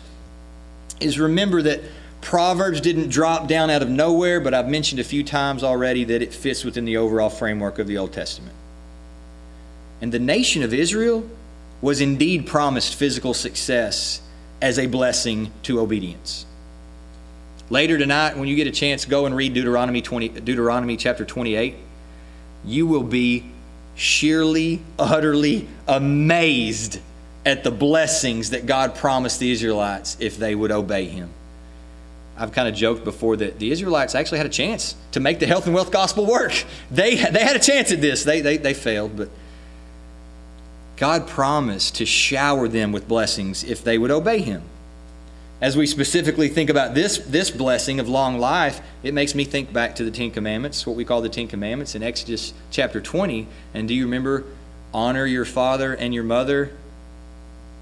is 0.99 1.19
remember 1.19 1.61
that 1.61 1.81
Proverbs 2.21 2.81
didn't 2.81 3.09
drop 3.09 3.47
down 3.47 3.69
out 3.69 3.81
of 3.81 3.89
nowhere, 3.89 4.39
but 4.39 4.53
I've 4.53 4.67
mentioned 4.67 4.99
a 4.99 5.03
few 5.03 5.23
times 5.23 5.63
already 5.63 6.03
that 6.05 6.21
it 6.21 6.33
fits 6.33 6.63
within 6.63 6.85
the 6.85 6.97
overall 6.97 7.29
framework 7.29 7.79
of 7.79 7.87
the 7.87 7.97
Old 7.97 8.13
Testament. 8.13 8.55
And 10.01 10.11
the 10.11 10.19
nation 10.19 10.63
of 10.63 10.73
Israel 10.73 11.27
was 11.81 12.01
indeed 12.01 12.45
promised 12.45 12.95
physical 12.95 13.33
success 13.33 14.21
as 14.61 14.77
a 14.77 14.87
blessing 14.87 15.51
to 15.63 15.79
obedience. 15.79 16.45
Later 17.69 17.97
tonight, 17.97 18.37
when 18.37 18.47
you 18.47 18.55
get 18.55 18.67
a 18.67 18.71
chance, 18.71 19.05
go 19.05 19.25
and 19.25 19.35
read 19.35 19.53
Deuteronomy, 19.53 20.01
20, 20.01 20.29
Deuteronomy 20.29 20.97
chapter 20.97 21.23
28. 21.23 21.75
You 22.65 22.87
will 22.87 23.03
be 23.03 23.45
sheerly, 23.95 24.81
utterly 24.97 25.67
amazed 25.87 26.99
at 27.45 27.63
the 27.63 27.71
blessings 27.71 28.49
that 28.49 28.65
God 28.65 28.95
promised 28.95 29.39
the 29.39 29.51
Israelites 29.51 30.17
if 30.19 30.37
they 30.37 30.55
would 30.55 30.71
obey 30.71 31.05
Him. 31.05 31.29
I've 32.39 32.53
kind 32.53 32.69
of 32.69 32.73
joked 32.73 33.03
before 33.03 33.35
that 33.37 33.59
the 33.59 33.69
Israelites 33.69 34.15
actually 34.15 34.37
had 34.37 34.47
a 34.47 34.51
chance 34.51 34.95
to 35.11 35.19
make 35.19 35.39
the 35.39 35.45
health 35.45 35.65
and 35.65 35.75
wealth 35.75 35.91
gospel 35.91 36.25
work. 36.25 36.53
They, 36.89 37.15
they 37.15 37.43
had 37.43 37.57
a 37.57 37.59
chance 37.59 37.91
at 37.91 37.99
this. 37.99 38.23
They, 38.23 38.39
they, 38.39 38.55
they 38.55 38.73
failed, 38.73 39.17
but 39.17 39.29
God 40.95 41.27
promised 41.27 41.95
to 41.95 42.05
shower 42.05 42.69
them 42.69 42.93
with 42.93 43.09
blessings 43.09 43.65
if 43.65 43.83
they 43.83 43.97
would 43.97 44.09
obey 44.09 44.39
Him. 44.39 44.63
As 45.61 45.75
we 45.75 45.85
specifically 45.85 46.47
think 46.47 46.69
about 46.69 46.95
this, 46.95 47.17
this 47.17 47.51
blessing 47.51 47.99
of 47.99 48.07
long 48.07 48.39
life, 48.39 48.79
it 49.03 49.13
makes 49.13 49.35
me 49.35 49.43
think 49.43 49.73
back 49.73 49.97
to 49.97 50.05
the 50.05 50.11
Ten 50.11 50.31
Commandments, 50.31 50.87
what 50.87 50.95
we 50.95 51.03
call 51.03 51.21
the 51.21 51.27
Ten 51.27 51.49
Commandments 51.49 51.95
in 51.95 52.03
Exodus 52.03 52.53
chapter 52.71 53.01
20. 53.01 53.47
And 53.73 53.85
do 53.85 53.93
you 53.93 54.05
remember, 54.05 54.45
honor 54.93 55.25
your 55.25 55.43
father 55.43 55.93
and 55.93 56.13
your 56.13 56.23
mother, 56.23 56.71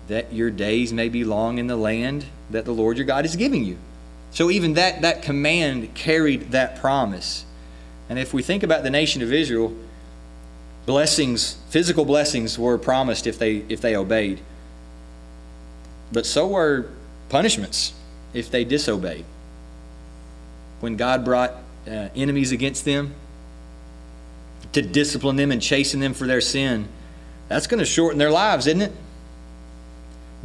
that 0.07 0.33
your 0.33 0.49
days 0.49 0.91
may 0.91 1.09
be 1.09 1.23
long 1.23 1.59
in 1.59 1.67
the 1.67 1.75
land 1.75 2.25
that 2.49 2.65
the 2.65 2.71
Lord 2.71 2.97
your 2.97 3.05
God 3.05 3.25
is 3.25 3.35
giving 3.35 3.63
you? 3.63 3.77
So 4.31 4.51
even 4.51 4.73
that, 4.73 5.01
that 5.01 5.21
command 5.23 5.93
carried 5.95 6.51
that 6.51 6.79
promise. 6.79 7.45
And 8.09 8.19
if 8.19 8.33
we 8.33 8.41
think 8.43 8.63
about 8.63 8.83
the 8.83 8.89
nation 8.89 9.21
of 9.21 9.33
Israel, 9.33 9.73
blessings, 10.85 11.57
physical 11.69 12.05
blessings 12.05 12.57
were 12.57 12.77
promised 12.77 13.27
if 13.27 13.39
they, 13.39 13.57
if 13.69 13.81
they 13.81 13.95
obeyed. 13.95 14.39
But 16.11 16.25
so 16.25 16.47
were 16.47 16.89
punishments 17.29 17.93
if 18.33 18.49
they 18.49 18.63
disobeyed. 18.63 19.25
When 20.79 20.95
God 20.95 21.25
brought 21.25 21.53
uh, 21.87 22.09
enemies 22.15 22.51
against 22.51 22.85
them 22.85 23.15
to 24.73 24.81
discipline 24.81 25.35
them 25.35 25.51
and 25.51 25.61
chasten 25.61 25.99
them 25.99 26.13
for 26.13 26.27
their 26.27 26.41
sin, 26.41 26.87
that's 27.47 27.67
going 27.67 27.79
to 27.79 27.85
shorten 27.85 28.19
their 28.19 28.31
lives, 28.31 28.67
isn't 28.67 28.81
it? 28.81 28.91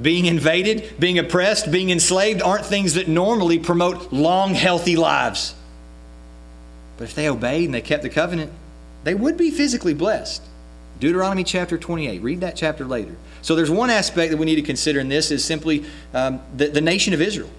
Being 0.00 0.26
invaded, 0.26 0.98
being 0.98 1.18
oppressed, 1.18 1.70
being 1.70 1.90
enslaved 1.90 2.40
aren't 2.40 2.64
things 2.64 2.94
that 2.94 3.08
normally 3.08 3.58
promote 3.58 4.12
long, 4.12 4.54
healthy 4.54 4.96
lives. 4.96 5.54
But 6.96 7.04
if 7.04 7.14
they 7.14 7.28
obeyed 7.28 7.66
and 7.66 7.74
they 7.74 7.80
kept 7.82 8.02
the 8.02 8.10
covenant, 8.10 8.52
they 9.04 9.14
would 9.14 9.36
be 9.36 9.50
physically 9.50 9.94
blessed. 9.94 10.42
Deuteronomy 11.00 11.44
chapter 11.44 11.76
28. 11.76 12.22
Read 12.22 12.40
that 12.40 12.56
chapter 12.56 12.84
later. 12.84 13.16
So 13.42 13.56
there's 13.56 13.70
one 13.70 13.90
aspect 13.90 14.30
that 14.30 14.36
we 14.36 14.46
need 14.46 14.56
to 14.56 14.62
consider 14.62 15.00
in 15.00 15.08
this 15.08 15.30
is 15.30 15.44
simply 15.44 15.84
um, 16.14 16.40
the, 16.56 16.68
the 16.68 16.80
nation 16.80 17.12
of 17.12 17.20
Israel, 17.20 17.50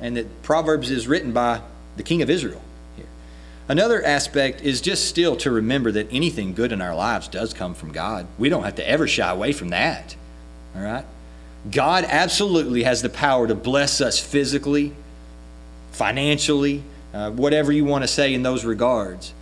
and 0.00 0.16
that 0.16 0.42
Proverbs 0.42 0.90
is 0.90 1.06
written 1.06 1.32
by 1.32 1.60
the 1.96 2.02
king 2.02 2.22
of 2.22 2.28
Israel. 2.28 2.60
Here. 2.96 3.06
Another 3.68 4.04
aspect 4.04 4.62
is 4.62 4.80
just 4.80 5.06
still 5.06 5.36
to 5.36 5.50
remember 5.50 5.92
that 5.92 6.08
anything 6.10 6.54
good 6.54 6.72
in 6.72 6.82
our 6.82 6.94
lives 6.94 7.28
does 7.28 7.54
come 7.54 7.74
from 7.74 7.92
God. 7.92 8.26
We 8.36 8.48
don't 8.48 8.64
have 8.64 8.74
to 8.76 8.88
ever 8.88 9.06
shy 9.06 9.30
away 9.30 9.52
from 9.52 9.68
that. 9.68 10.16
All 10.74 10.82
right? 10.82 11.04
God 11.70 12.04
absolutely 12.08 12.84
has 12.84 13.02
the 13.02 13.08
power 13.08 13.46
to 13.46 13.54
bless 13.54 14.00
us 14.00 14.18
physically, 14.18 14.92
financially, 15.92 16.82
uh, 17.12 17.30
whatever 17.30 17.72
you 17.72 17.84
want 17.84 18.04
to 18.04 18.08
say 18.08 18.32
in 18.32 18.42
those 18.42 18.64
regards. 18.64 19.34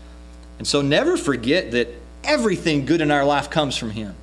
And 0.59 0.67
so 0.67 0.81
never 0.81 1.17
forget 1.17 1.73
that 1.73 1.89
everything 2.25 2.87
good 2.87 3.01
in 3.01 3.11
our 3.11 3.25
life 3.25 3.51
comes 3.51 3.77
from 3.77 3.91
Him. 3.91 4.15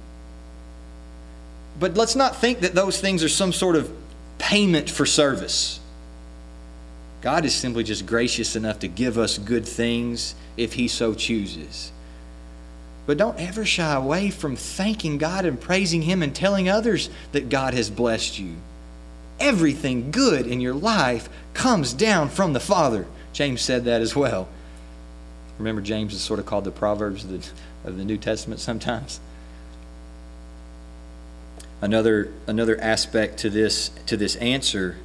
But 1.79 1.95
let's 1.95 2.15
not 2.15 2.35
think 2.35 2.59
that 2.59 2.75
those 2.75 2.99
things 2.99 3.23
are 3.23 3.29
some 3.29 3.53
sort 3.53 3.75
of 3.75 3.91
payment 4.37 4.89
for 4.89 5.05
service. 5.05 5.79
God 7.21 7.45
is 7.45 7.55
simply 7.55 7.85
just 7.85 8.05
gracious 8.05 8.55
enough 8.55 8.79
to 8.79 8.89
give 8.89 9.17
us 9.17 9.37
good 9.37 9.65
things 9.65 10.35
if 10.57 10.73
He 10.73 10.89
so 10.89 11.13
chooses. 11.13 11.92
But 13.05 13.17
don't 13.17 13.39
ever 13.39 13.65
shy 13.65 13.93
away 13.93 14.29
from 14.29 14.55
thanking 14.55 15.17
God 15.17 15.45
and 15.45 15.59
praising 15.59 16.03
Him 16.03 16.23
and 16.23 16.33
telling 16.33 16.69
others 16.69 17.09
that 17.33 17.49
God 17.49 17.73
has 17.73 17.89
blessed 17.89 18.39
you. 18.39 18.55
Everything 19.39 20.11
good 20.11 20.47
in 20.47 20.61
your 20.61 20.73
life 20.73 21.27
comes 21.53 21.93
down 21.93 22.29
from 22.29 22.53
the 22.53 22.59
Father. 22.59 23.05
James 23.33 23.61
said 23.61 23.85
that 23.85 24.01
as 24.01 24.15
well. 24.15 24.47
Remember, 25.57 25.81
James 25.81 26.13
is 26.13 26.21
sort 26.21 26.39
of 26.39 26.45
called 26.45 26.63
the 26.63 26.71
Proverbs 26.71 27.23
of 27.25 27.31
the, 27.31 27.49
of 27.89 27.97
the 27.97 28.05
New 28.05 28.17
Testament 28.17 28.61
sometimes. 28.61 29.19
Another, 31.81 32.31
another 32.47 32.79
aspect 32.79 33.39
to 33.39 33.49
this, 33.49 33.89
to 34.05 34.15
this 34.15 34.37
answer, 34.37 34.95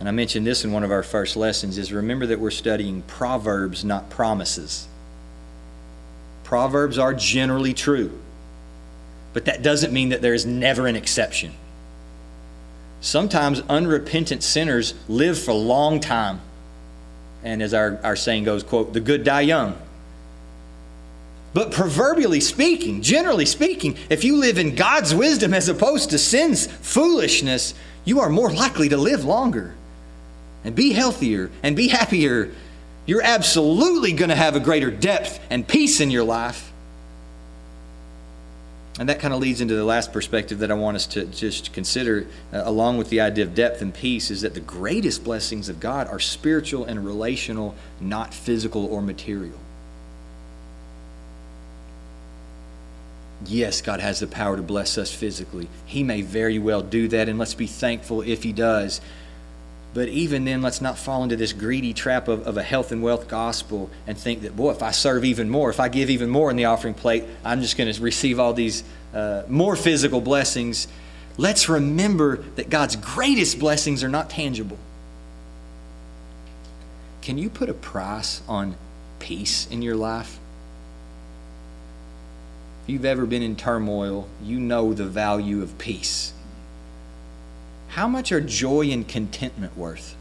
and 0.00 0.08
I 0.08 0.12
mentioned 0.12 0.46
this 0.46 0.64
in 0.64 0.72
one 0.72 0.84
of 0.84 0.90
our 0.90 1.02
first 1.02 1.36
lessons, 1.36 1.76
is 1.76 1.92
remember 1.92 2.26
that 2.26 2.40
we're 2.40 2.50
studying 2.50 3.02
Proverbs, 3.02 3.84
not 3.84 4.08
promises. 4.08 4.88
Proverbs 6.48 6.96
are 6.96 7.12
generally 7.12 7.74
true, 7.74 8.10
but 9.34 9.44
that 9.44 9.62
doesn't 9.62 9.92
mean 9.92 10.08
that 10.08 10.22
there 10.22 10.32
is 10.32 10.46
never 10.46 10.86
an 10.86 10.96
exception. 10.96 11.52
Sometimes 13.02 13.60
unrepentant 13.68 14.42
sinners 14.42 14.94
live 15.10 15.38
for 15.38 15.50
a 15.50 15.54
long 15.54 16.00
time. 16.00 16.40
And 17.44 17.62
as 17.62 17.74
our, 17.74 18.00
our 18.02 18.16
saying 18.16 18.44
goes, 18.44 18.62
quote, 18.62 18.94
the 18.94 19.00
good 19.00 19.24
die 19.24 19.42
young. 19.42 19.76
But 21.52 21.70
proverbially 21.70 22.40
speaking, 22.40 23.02
generally 23.02 23.44
speaking, 23.44 23.98
if 24.08 24.24
you 24.24 24.38
live 24.38 24.56
in 24.56 24.74
God's 24.74 25.14
wisdom 25.14 25.52
as 25.52 25.68
opposed 25.68 26.08
to 26.10 26.18
sin's 26.18 26.66
foolishness, 26.66 27.74
you 28.06 28.20
are 28.20 28.30
more 28.30 28.50
likely 28.50 28.88
to 28.88 28.96
live 28.96 29.22
longer 29.22 29.74
and 30.64 30.74
be 30.74 30.94
healthier 30.94 31.50
and 31.62 31.76
be 31.76 31.88
happier. 31.88 32.52
You're 33.08 33.22
absolutely 33.24 34.12
going 34.12 34.28
to 34.28 34.36
have 34.36 34.54
a 34.54 34.60
greater 34.60 34.90
depth 34.90 35.40
and 35.48 35.66
peace 35.66 36.02
in 36.02 36.10
your 36.10 36.24
life. 36.24 36.70
And 38.98 39.08
that 39.08 39.18
kind 39.18 39.32
of 39.32 39.40
leads 39.40 39.62
into 39.62 39.74
the 39.74 39.84
last 39.84 40.12
perspective 40.12 40.58
that 40.58 40.70
I 40.70 40.74
want 40.74 40.96
us 40.96 41.06
to 41.06 41.24
just 41.24 41.72
consider, 41.72 42.26
uh, 42.52 42.64
along 42.66 42.98
with 42.98 43.08
the 43.08 43.22
idea 43.22 43.44
of 43.44 43.54
depth 43.54 43.80
and 43.80 43.94
peace, 43.94 44.30
is 44.30 44.42
that 44.42 44.52
the 44.52 44.60
greatest 44.60 45.24
blessings 45.24 45.70
of 45.70 45.80
God 45.80 46.06
are 46.08 46.20
spiritual 46.20 46.84
and 46.84 47.02
relational, 47.06 47.74
not 47.98 48.34
physical 48.34 48.84
or 48.84 49.00
material. 49.00 49.58
Yes, 53.46 53.80
God 53.80 54.00
has 54.00 54.20
the 54.20 54.26
power 54.26 54.54
to 54.56 54.62
bless 54.62 54.98
us 54.98 55.14
physically. 55.14 55.70
He 55.86 56.02
may 56.02 56.20
very 56.20 56.58
well 56.58 56.82
do 56.82 57.08
that, 57.08 57.30
and 57.30 57.38
let's 57.38 57.54
be 57.54 57.68
thankful 57.68 58.20
if 58.20 58.42
He 58.42 58.52
does. 58.52 59.00
But 59.98 60.10
even 60.10 60.44
then, 60.44 60.62
let's 60.62 60.80
not 60.80 60.96
fall 60.96 61.24
into 61.24 61.34
this 61.34 61.52
greedy 61.52 61.92
trap 61.92 62.28
of, 62.28 62.46
of 62.46 62.56
a 62.56 62.62
health 62.62 62.92
and 62.92 63.02
wealth 63.02 63.26
gospel 63.26 63.90
and 64.06 64.16
think 64.16 64.42
that, 64.42 64.54
boy, 64.54 64.70
if 64.70 64.80
I 64.80 64.92
serve 64.92 65.24
even 65.24 65.50
more, 65.50 65.70
if 65.70 65.80
I 65.80 65.88
give 65.88 66.08
even 66.08 66.30
more 66.30 66.52
in 66.52 66.56
the 66.56 66.66
offering 66.66 66.94
plate, 66.94 67.24
I'm 67.44 67.60
just 67.60 67.76
going 67.76 67.92
to 67.92 68.00
receive 68.00 68.38
all 68.38 68.52
these 68.52 68.84
uh, 69.12 69.42
more 69.48 69.74
physical 69.74 70.20
blessings. 70.20 70.86
Let's 71.36 71.68
remember 71.68 72.36
that 72.54 72.70
God's 72.70 72.94
greatest 72.94 73.58
blessings 73.58 74.04
are 74.04 74.08
not 74.08 74.30
tangible. 74.30 74.78
Can 77.20 77.36
you 77.36 77.50
put 77.50 77.68
a 77.68 77.74
price 77.74 78.40
on 78.46 78.76
peace 79.18 79.66
in 79.66 79.82
your 79.82 79.96
life? 79.96 80.38
If 82.84 82.90
you've 82.90 83.04
ever 83.04 83.26
been 83.26 83.42
in 83.42 83.56
turmoil, 83.56 84.28
you 84.44 84.60
know 84.60 84.94
the 84.94 85.06
value 85.06 85.60
of 85.60 85.76
peace. 85.76 86.34
How 87.88 88.06
much 88.06 88.30
are 88.32 88.40
joy 88.40 88.90
and 88.90 89.06
contentment 89.08 89.76
worth? 89.76 90.14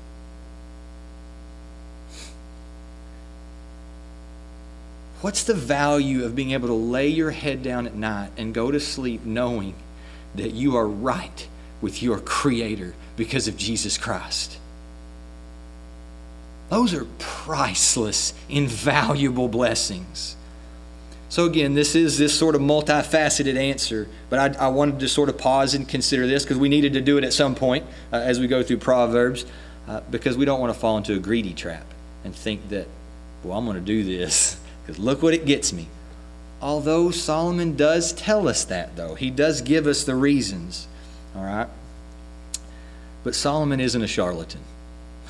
What's 5.22 5.44
the 5.44 5.54
value 5.54 6.24
of 6.24 6.36
being 6.36 6.52
able 6.52 6.68
to 6.70 6.74
lay 6.74 7.08
your 7.08 7.32
head 7.32 7.62
down 7.62 7.86
at 7.86 7.96
night 7.96 8.32
and 8.38 8.54
go 8.54 8.72
to 8.72 8.80
sleep 8.80 9.26
knowing 9.26 9.74
that 10.36 10.54
you 10.54 10.78
are 10.78 10.88
right 10.88 11.48
with 11.82 12.02
your 12.02 12.20
Creator 12.20 12.94
because 13.16 13.48
of 13.48 13.58
Jesus 13.58 13.98
Christ? 13.98 14.60
Those 16.70 16.94
are 16.94 17.06
priceless, 17.20 18.34
invaluable 18.48 19.50
blessings. 19.50 20.37
So, 21.30 21.46
again, 21.46 21.74
this 21.74 21.94
is 21.94 22.18
this 22.18 22.38
sort 22.38 22.56
of 22.56 22.62
multifaceted 22.62 23.58
answer, 23.58 24.08
but 24.30 24.56
I, 24.58 24.66
I 24.66 24.68
wanted 24.70 25.00
to 25.02 25.10
sort 25.10 25.28
of 25.28 25.38
pause 25.38 25.74
and 25.74 25.88
consider 25.88 26.26
this 26.26 26.44
because 26.44 26.58
we 26.58 26.70
needed 26.70 26.94
to 26.94 27.02
do 27.02 27.18
it 27.18 27.26
at 27.26 27.34
some 27.34 27.54
point 27.54 27.86
uh, 28.14 28.18
as 28.18 28.40
we 28.40 28.48
go 28.48 28.64
through 28.64 28.78
Proverbs 28.78 29.46
uh, 29.88 30.02
because 30.10 30.38
we 30.38 30.46
don't 30.46 30.62
want 30.62 30.74
to 30.74 30.80
fall 30.80 30.98
into 30.98 31.14
a 31.16 31.20
greedy 31.20 31.54
trap 31.54 31.86
and 32.24 32.34
think 32.34 32.70
that, 32.70 32.88
well, 33.44 33.58
I'm 33.58 33.66
going 33.66 33.76
to 33.76 33.82
do 33.82 34.04
this 34.04 34.60
because 34.86 35.00
look 35.00 35.22
what 35.22 35.34
it 35.34 35.46
gets 35.46 35.74
me. 35.74 35.88
Although 36.62 37.12
Solomon 37.12 37.76
does 37.76 38.14
tell 38.14 38.48
us 38.48 38.64
that, 38.66 38.96
though, 38.96 39.16
he 39.16 39.30
does 39.30 39.62
give 39.62 39.86
us 39.86 40.06
the 40.06 40.16
reasons, 40.16 40.88
all 41.36 41.44
right? 41.44 41.68
But 43.24 43.36
Solomon 43.36 43.80
isn't 43.80 44.02
a 44.02 44.08
charlatan. 44.08 44.62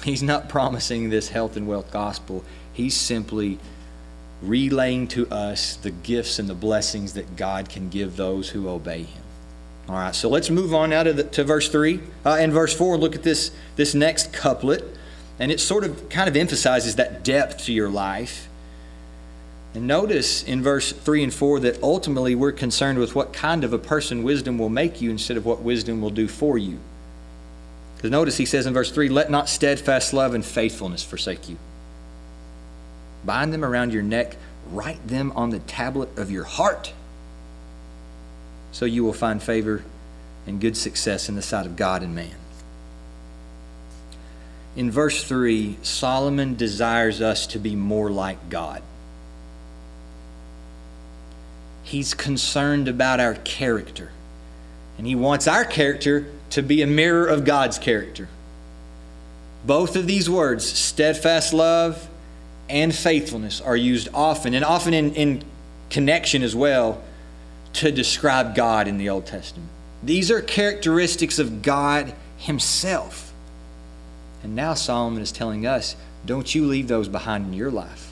He's 0.03 0.23
not 0.23 0.47
promising 0.47 1.09
this 1.09 1.29
health 1.29 1.57
and 1.57 1.67
wealth 1.67 1.91
gospel. 1.91 2.45
He's 2.71 2.95
simply 2.95 3.59
relaying 4.41 5.07
to 5.09 5.27
us 5.29 5.75
the 5.75 5.91
gifts 5.91 6.39
and 6.39 6.47
the 6.47 6.53
blessings 6.53 7.13
that 7.13 7.35
God 7.35 7.69
can 7.69 7.89
give 7.89 8.15
those 8.15 8.49
who 8.49 8.69
obey 8.69 9.03
Him. 9.03 9.23
All 9.89 9.95
right, 9.95 10.13
so 10.13 10.29
let's 10.29 10.49
move 10.49 10.73
on 10.73 10.89
now 10.89 11.03
to, 11.03 11.13
the, 11.13 11.23
to 11.23 11.43
verse 11.43 11.69
3 11.69 12.01
uh, 12.25 12.35
and 12.35 12.51
verse 12.51 12.75
4. 12.75 12.97
Look 12.97 13.15
at 13.15 13.23
this, 13.23 13.51
this 13.77 13.95
next 13.95 14.33
couplet, 14.33 14.83
and 15.39 15.51
it 15.51 15.59
sort 15.59 15.83
of 15.83 16.09
kind 16.09 16.27
of 16.27 16.35
emphasizes 16.35 16.97
that 16.97 17.23
depth 17.23 17.65
to 17.65 17.73
your 17.73 17.89
life. 17.89 18.49
And 19.73 19.87
notice 19.87 20.43
in 20.43 20.61
verse 20.61 20.91
3 20.91 21.23
and 21.23 21.33
4 21.33 21.61
that 21.61 21.81
ultimately 21.81 22.35
we're 22.35 22.51
concerned 22.51 22.99
with 22.99 23.15
what 23.15 23.31
kind 23.31 23.63
of 23.63 23.73
a 23.73 23.77
person 23.77 24.23
wisdom 24.23 24.57
will 24.57 24.69
make 24.69 25.01
you 25.01 25.09
instead 25.09 25.37
of 25.37 25.45
what 25.45 25.61
wisdom 25.61 26.01
will 26.01 26.09
do 26.09 26.27
for 26.27 26.57
you. 26.57 26.79
Because 27.95 28.11
notice 28.11 28.37
he 28.37 28.45
says 28.45 28.65
in 28.65 28.73
verse 28.73 28.91
3 28.91 29.09
let 29.09 29.31
not 29.31 29.49
steadfast 29.49 30.13
love 30.13 30.33
and 30.33 30.45
faithfulness 30.45 31.03
forsake 31.03 31.47
you. 31.47 31.57
Bind 33.25 33.53
them 33.53 33.65
around 33.65 33.93
your 33.93 34.03
neck, 34.03 34.35
write 34.71 35.05
them 35.07 35.31
on 35.35 35.49
the 35.49 35.59
tablet 35.59 36.17
of 36.17 36.31
your 36.31 36.43
heart, 36.43 36.93
so 38.71 38.85
you 38.85 39.03
will 39.03 39.13
find 39.13 39.41
favor 39.41 39.83
and 40.45 40.61
good 40.61 40.77
success 40.77 41.29
in 41.29 41.35
the 41.35 41.41
sight 41.41 41.65
of 41.65 41.75
God 41.75 42.03
and 42.03 42.15
man. 42.15 42.35
In 44.75 44.91
verse 44.91 45.23
3, 45.23 45.77
Solomon 45.81 46.55
desires 46.55 47.21
us 47.21 47.47
to 47.47 47.59
be 47.59 47.75
more 47.75 48.11
like 48.11 48.49
God. 48.49 48.83
He's 51.83 52.13
concerned 52.13 52.87
about 52.87 53.19
our 53.19 53.33
character, 53.33 54.11
and 54.97 55.07
he 55.07 55.15
wants 55.15 55.47
our 55.47 55.65
character 55.65 56.27
to 56.51 56.61
be 56.61 56.81
a 56.81 56.87
mirror 56.87 57.25
of 57.25 57.43
God's 57.43 57.79
character. 57.79 58.27
Both 59.65 59.95
of 59.95 60.05
these 60.05 60.29
words, 60.29 60.65
steadfast 60.65 61.53
love 61.53 62.07
and 62.69 62.93
faithfulness 62.93 63.61
are 63.61 63.75
used 63.75 64.09
often, 64.13 64.53
and 64.53 64.63
often 64.63 64.93
in, 64.93 65.13
in 65.13 65.43
connection 65.89 66.43
as 66.43 66.55
well, 66.55 67.01
to 67.73 67.91
describe 67.91 68.55
God 68.55 68.87
in 68.87 68.97
the 68.97 69.09
Old 69.09 69.25
Testament. 69.25 69.69
These 70.03 70.31
are 70.31 70.41
characteristics 70.41 71.39
of 71.39 71.61
God 71.61 72.13
Himself. 72.37 73.33
And 74.43 74.55
now 74.55 74.73
Solomon 74.73 75.21
is 75.21 75.31
telling 75.31 75.65
us 75.65 75.95
don't 76.25 76.53
you 76.53 76.65
leave 76.65 76.87
those 76.87 77.07
behind 77.07 77.47
in 77.47 77.53
your 77.53 77.71
life. 77.71 78.11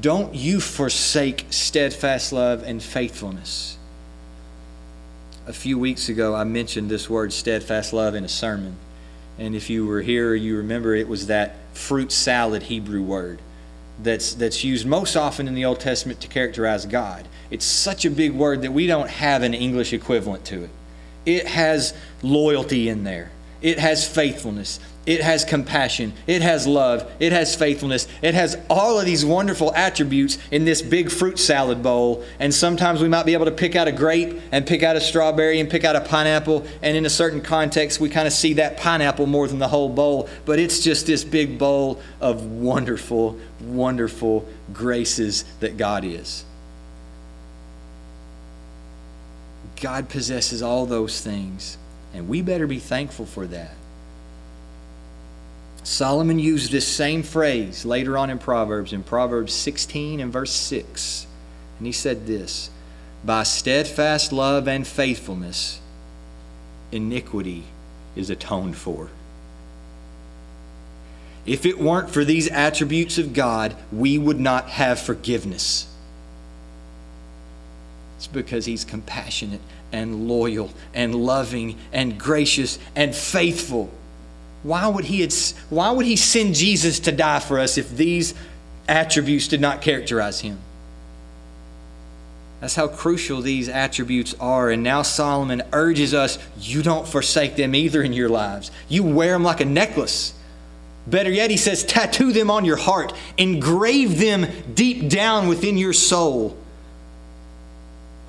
Don't 0.00 0.34
you 0.34 0.60
forsake 0.60 1.46
steadfast 1.50 2.32
love 2.32 2.62
and 2.62 2.82
faithfulness. 2.82 3.76
A 5.46 5.52
few 5.52 5.78
weeks 5.78 6.08
ago, 6.08 6.34
I 6.34 6.44
mentioned 6.44 6.88
this 6.88 7.10
word 7.10 7.32
steadfast 7.32 7.92
love 7.92 8.14
in 8.14 8.24
a 8.24 8.28
sermon. 8.28 8.76
And 9.38 9.54
if 9.54 9.68
you 9.68 9.86
were 9.86 10.00
here, 10.00 10.34
you 10.34 10.56
remember 10.56 10.94
it 10.94 11.08
was 11.08 11.26
that 11.26 11.56
fruit 11.72 12.12
salad 12.12 12.64
Hebrew 12.64 13.02
word 13.02 13.40
that's, 14.02 14.34
that's 14.34 14.64
used 14.64 14.86
most 14.86 15.16
often 15.16 15.48
in 15.48 15.54
the 15.54 15.64
Old 15.64 15.80
Testament 15.80 16.20
to 16.20 16.28
characterize 16.28 16.86
God. 16.86 17.26
It's 17.50 17.64
such 17.64 18.04
a 18.04 18.10
big 18.10 18.32
word 18.32 18.62
that 18.62 18.72
we 18.72 18.86
don't 18.86 19.08
have 19.08 19.42
an 19.42 19.54
English 19.54 19.92
equivalent 19.92 20.44
to 20.46 20.64
it. 20.64 20.70
It 21.24 21.46
has 21.46 21.94
loyalty 22.22 22.88
in 22.88 23.04
there, 23.04 23.30
it 23.62 23.78
has 23.78 24.06
faithfulness, 24.06 24.80
it 25.04 25.20
has 25.20 25.44
compassion. 25.44 26.12
It 26.28 26.42
has 26.42 26.64
love. 26.64 27.10
It 27.18 27.32
has 27.32 27.56
faithfulness. 27.56 28.06
It 28.22 28.34
has 28.34 28.56
all 28.70 29.00
of 29.00 29.04
these 29.04 29.24
wonderful 29.24 29.74
attributes 29.74 30.38
in 30.52 30.64
this 30.64 30.80
big 30.80 31.10
fruit 31.10 31.40
salad 31.40 31.82
bowl. 31.82 32.22
And 32.38 32.54
sometimes 32.54 33.02
we 33.02 33.08
might 33.08 33.26
be 33.26 33.32
able 33.32 33.46
to 33.46 33.50
pick 33.50 33.74
out 33.74 33.88
a 33.88 33.92
grape 33.92 34.40
and 34.52 34.64
pick 34.64 34.84
out 34.84 34.94
a 34.94 35.00
strawberry 35.00 35.58
and 35.58 35.68
pick 35.68 35.82
out 35.82 35.96
a 35.96 36.00
pineapple. 36.02 36.64
And 36.82 36.96
in 36.96 37.04
a 37.04 37.10
certain 37.10 37.40
context, 37.40 37.98
we 37.98 38.10
kind 38.10 38.28
of 38.28 38.32
see 38.32 38.52
that 38.54 38.76
pineapple 38.76 39.26
more 39.26 39.48
than 39.48 39.58
the 39.58 39.68
whole 39.68 39.88
bowl. 39.88 40.28
But 40.44 40.60
it's 40.60 40.78
just 40.78 41.06
this 41.06 41.24
big 41.24 41.58
bowl 41.58 42.00
of 42.20 42.44
wonderful, 42.46 43.40
wonderful 43.60 44.46
graces 44.72 45.44
that 45.58 45.76
God 45.76 46.04
is. 46.04 46.44
God 49.80 50.08
possesses 50.08 50.62
all 50.62 50.86
those 50.86 51.20
things, 51.20 51.76
and 52.14 52.28
we 52.28 52.42
better 52.42 52.66
be 52.66 52.78
thankful 52.78 53.26
for 53.26 53.46
that. 53.46 53.74
Solomon 55.84 56.38
used 56.38 56.70
this 56.70 56.86
same 56.86 57.22
phrase 57.22 57.84
later 57.84 58.16
on 58.16 58.30
in 58.30 58.38
Proverbs, 58.38 58.92
in 58.92 59.02
Proverbs 59.02 59.52
16 59.52 60.20
and 60.20 60.32
verse 60.32 60.52
6. 60.52 61.26
And 61.78 61.86
he 61.86 61.92
said 61.92 62.26
this 62.26 62.70
By 63.24 63.42
steadfast 63.42 64.32
love 64.32 64.68
and 64.68 64.86
faithfulness, 64.86 65.80
iniquity 66.92 67.64
is 68.14 68.30
atoned 68.30 68.76
for. 68.76 69.08
If 71.44 71.66
it 71.66 71.78
weren't 71.78 72.10
for 72.10 72.24
these 72.24 72.48
attributes 72.48 73.18
of 73.18 73.32
God, 73.32 73.74
we 73.90 74.16
would 74.16 74.38
not 74.38 74.68
have 74.70 75.00
forgiveness. 75.00 75.88
It's 78.16 78.28
because 78.28 78.66
He's 78.66 78.84
compassionate 78.84 79.60
and 79.92 80.28
loyal 80.28 80.72
and 80.94 81.14
loving 81.14 81.78
and 81.92 82.18
gracious 82.18 82.78
and 82.96 83.14
faithful. 83.14 83.90
Why 84.62 84.86
would 84.86 85.04
he, 85.04 85.28
why 85.70 85.90
would 85.90 86.06
he 86.06 86.16
send 86.16 86.54
Jesus 86.54 87.00
to 87.00 87.12
die 87.12 87.40
for 87.40 87.58
us 87.58 87.78
if 87.78 87.96
these 87.96 88.34
attributes 88.88 89.48
did 89.48 89.60
not 89.60 89.82
characterize 89.82 90.40
him? 90.40 90.58
That's 92.60 92.76
how 92.76 92.86
crucial 92.86 93.40
these 93.40 93.68
attributes 93.68 94.34
are. 94.38 94.70
And 94.70 94.84
now 94.84 95.02
Solomon 95.02 95.62
urges 95.72 96.14
us 96.14 96.38
you 96.60 96.80
don't 96.82 97.08
forsake 97.08 97.56
them 97.56 97.74
either 97.74 98.02
in 98.02 98.12
your 98.12 98.28
lives. 98.28 98.70
You 98.88 99.02
wear 99.02 99.32
them 99.32 99.42
like 99.42 99.60
a 99.60 99.64
necklace. 99.64 100.32
Better 101.04 101.30
yet, 101.30 101.50
he 101.50 101.56
says, 101.56 101.82
tattoo 101.82 102.32
them 102.32 102.48
on 102.48 102.64
your 102.64 102.76
heart, 102.76 103.12
engrave 103.36 104.20
them 104.20 104.46
deep 104.74 105.08
down 105.08 105.48
within 105.48 105.76
your 105.76 105.92
soul. 105.92 106.56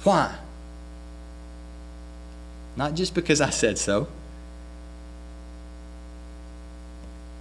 Why? 0.04 0.36
Not 2.76 2.96
just 2.96 3.14
because 3.14 3.42
I 3.42 3.50
said 3.50 3.78
so. 3.78 4.08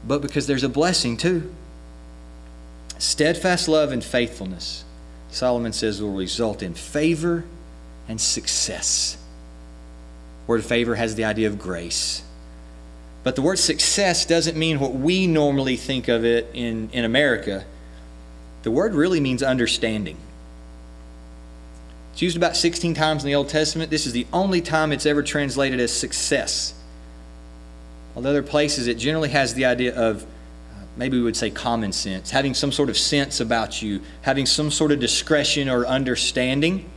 but 0.04 0.22
because 0.22 0.46
there's 0.46 0.64
a 0.64 0.68
blessing 0.68 1.16
too. 1.16 1.52
Steadfast 2.98 3.68
love 3.68 3.92
and 3.92 4.02
faithfulness, 4.02 4.84
Solomon 5.30 5.72
says, 5.72 6.00
will 6.00 6.12
result 6.12 6.62
in 6.62 6.74
favor 6.74 7.44
and 8.08 8.20
success. 8.20 9.16
Word 10.46 10.64
favor 10.64 10.96
has 10.96 11.14
the 11.14 11.24
idea 11.24 11.48
of 11.48 11.58
grace. 11.58 12.22
But 13.22 13.36
the 13.36 13.42
word 13.42 13.58
success 13.58 14.26
doesn't 14.26 14.56
mean 14.56 14.80
what 14.80 14.92
we 14.92 15.26
normally 15.28 15.76
think 15.76 16.08
of 16.08 16.24
it 16.24 16.50
in, 16.52 16.90
in 16.92 17.04
America. 17.04 17.64
The 18.64 18.70
word 18.70 18.94
really 18.94 19.20
means 19.20 19.42
understanding. 19.42 20.16
It's 22.12 22.22
used 22.22 22.36
about 22.36 22.56
16 22.56 22.94
times 22.94 23.24
in 23.24 23.28
the 23.28 23.34
Old 23.34 23.48
Testament. 23.48 23.90
This 23.90 24.06
is 24.06 24.12
the 24.12 24.26
only 24.32 24.60
time 24.60 24.92
it's 24.92 25.06
ever 25.06 25.22
translated 25.22 25.80
as 25.80 25.92
success. 25.92 26.74
While 28.12 28.22
the 28.24 28.28
other 28.28 28.42
places, 28.42 28.86
it 28.86 28.98
generally 28.98 29.30
has 29.30 29.54
the 29.54 29.64
idea 29.64 29.94
of 29.94 30.22
uh, 30.22 30.26
maybe 30.96 31.16
we 31.16 31.24
would 31.24 31.36
say 31.36 31.50
common 31.50 31.92
sense, 31.92 32.30
having 32.30 32.52
some 32.52 32.70
sort 32.70 32.90
of 32.90 32.98
sense 32.98 33.40
about 33.40 33.80
you, 33.80 34.02
having 34.20 34.44
some 34.44 34.70
sort 34.70 34.92
of 34.92 35.00
discretion 35.00 35.70
or 35.70 35.86
understanding. 35.86 36.90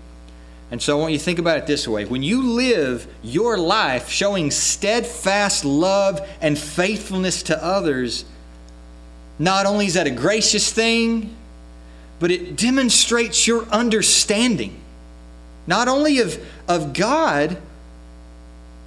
And 0.72 0.82
so 0.82 0.98
I 0.98 1.00
want 1.00 1.14
you 1.14 1.20
to 1.20 1.24
think 1.24 1.40
about 1.40 1.58
it 1.60 1.68
this 1.68 1.88
way 1.88 2.06
when 2.06 2.24
you 2.24 2.42
live 2.52 3.08
your 3.24 3.58
life 3.58 4.10
showing 4.10 4.52
steadfast 4.52 5.64
love 5.64 6.28
and 6.42 6.58
faithfulness 6.58 7.44
to 7.44 7.64
others, 7.64 8.26
not 9.40 9.66
only 9.66 9.86
is 9.86 9.94
that 9.94 10.08
a 10.08 10.12
gracious 10.12 10.74
thing, 10.74 11.36
but 12.20 12.32
it 12.32 12.56
demonstrates 12.56 13.48
your 13.48 13.64
understanding, 13.66 14.82
not 15.68 15.88
only 15.88 16.20
of, 16.20 16.44
of 16.68 16.94
God 16.94 17.58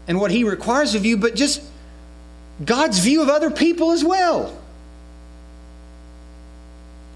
and 0.06 0.20
what 0.20 0.30
He 0.30 0.44
requires 0.44 0.94
of 0.94 1.04
you, 1.04 1.16
but 1.16 1.34
just 1.34 1.62
God's 2.64 2.98
view 2.98 3.22
of 3.22 3.28
other 3.28 3.50
people 3.50 3.92
as 3.92 4.04
well. 4.04 4.56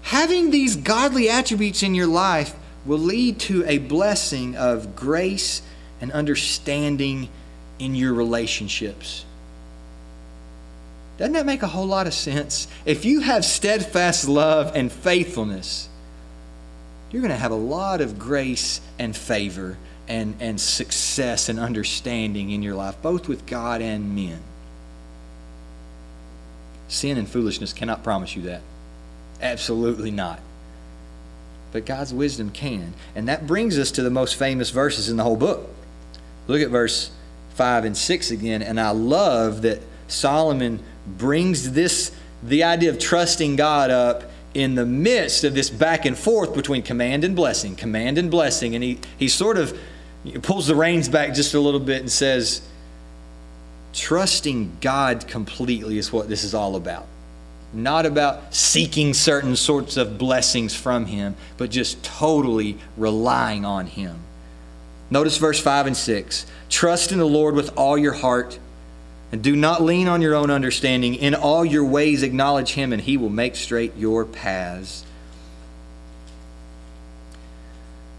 Having 0.03 0.51
these 0.51 0.75
godly 0.75 1.29
attributes 1.29 1.81
in 1.81 1.95
your 1.95 2.07
life 2.07 2.53
will 2.85 2.99
lead 2.99 3.39
to 3.39 3.65
a 3.65 3.77
blessing 3.77 4.55
of 4.55 4.95
grace 4.95 5.61
and 6.01 6.11
understanding 6.11 7.29
in 7.79 7.95
your 7.95 8.13
relationships. 8.13 9.25
Doesn't 11.17 11.33
that 11.33 11.45
make 11.45 11.63
a 11.63 11.67
whole 11.67 11.85
lot 11.85 12.07
of 12.07 12.13
sense? 12.13 12.67
If 12.85 13.05
you 13.05 13.21
have 13.21 13.45
steadfast 13.45 14.27
love 14.27 14.73
and 14.75 14.91
faithfulness, 14.91 15.87
you're 17.13 17.21
going 17.21 17.31
to 17.31 17.37
have 17.37 17.51
a 17.51 17.55
lot 17.55 18.01
of 18.01 18.17
grace 18.17 18.81
and 18.97 19.15
favor 19.15 19.77
and, 20.07 20.35
and 20.39 20.59
success 20.59 21.47
and 21.47 21.59
understanding 21.59 22.49
in 22.49 22.63
your 22.63 22.73
life, 22.73 22.99
both 23.03 23.27
with 23.27 23.45
God 23.45 23.81
and 23.81 24.15
men. 24.15 24.39
Sin 26.87 27.17
and 27.17 27.29
foolishness 27.29 27.71
cannot 27.71 28.03
promise 28.03 28.35
you 28.35 28.41
that. 28.43 28.61
Absolutely 29.41 30.09
not. 30.09 30.39
But 31.71 31.85
God's 31.85 32.13
wisdom 32.13 32.49
can. 32.49 32.93
And 33.15 33.27
that 33.27 33.45
brings 33.45 33.77
us 33.77 33.91
to 33.91 34.01
the 34.01 34.09
most 34.09 34.35
famous 34.35 34.71
verses 34.71 35.07
in 35.07 35.17
the 35.17 35.23
whole 35.23 35.37
book. 35.37 35.69
Look 36.47 36.61
at 36.61 36.69
verse 36.69 37.11
5 37.55 37.85
and 37.85 37.95
6 37.95 38.31
again. 38.31 38.63
And 38.63 38.79
I 38.79 38.89
love 38.89 39.61
that 39.61 39.81
Solomon 40.07 40.79
brings 41.05 41.73
this, 41.73 42.11
the 42.41 42.63
idea 42.63 42.89
of 42.89 42.97
trusting 42.97 43.55
God 43.55 43.91
up 43.91 44.23
in 44.53 44.75
the 44.75 44.85
midst 44.85 45.43
of 45.43 45.53
this 45.53 45.69
back 45.69 46.05
and 46.05 46.17
forth 46.17 46.53
between 46.55 46.83
command 46.83 47.23
and 47.23 47.35
blessing, 47.35 47.75
command 47.75 48.17
and 48.17 48.29
blessing. 48.29 48.75
And 48.75 48.83
he, 48.83 48.99
he 49.17 49.27
sort 49.27 49.57
of 49.57 49.77
pulls 50.41 50.67
the 50.67 50.75
reins 50.75 51.09
back 51.09 51.33
just 51.33 51.53
a 51.53 51.59
little 51.59 51.79
bit 51.79 52.01
and 52.01 52.11
says, 52.11 52.61
Trusting 53.93 54.77
God 54.81 55.27
completely 55.27 55.97
is 55.97 56.11
what 56.11 56.27
this 56.27 56.43
is 56.43 56.53
all 56.53 56.75
about. 56.75 57.05
Not 57.73 58.05
about 58.05 58.53
seeking 58.53 59.13
certain 59.13 59.55
sorts 59.55 59.97
of 59.97 60.17
blessings 60.17 60.75
from 60.75 61.05
Him, 61.05 61.35
but 61.57 61.69
just 61.69 62.03
totally 62.03 62.77
relying 62.97 63.65
on 63.65 63.87
Him. 63.87 64.19
Notice 65.09 65.37
verse 65.37 65.59
5 65.59 65.87
and 65.87 65.97
6. 65.97 66.45
Trust 66.69 67.11
in 67.11 67.19
the 67.19 67.25
Lord 67.25 67.55
with 67.55 67.75
all 67.77 67.97
your 67.97 68.13
heart, 68.13 68.57
and 69.33 69.41
do 69.41 69.55
not 69.55 69.81
lean 69.81 70.07
on 70.07 70.21
your 70.21 70.35
own 70.35 70.51
understanding. 70.51 71.15
In 71.15 71.33
all 71.33 71.65
your 71.65 71.83
ways 71.83 72.21
acknowledge 72.21 72.73
Him, 72.73 72.93
and 72.93 73.01
He 73.01 73.17
will 73.17 73.31
make 73.31 73.55
straight 73.55 73.97
your 73.97 74.25
paths. 74.25 75.03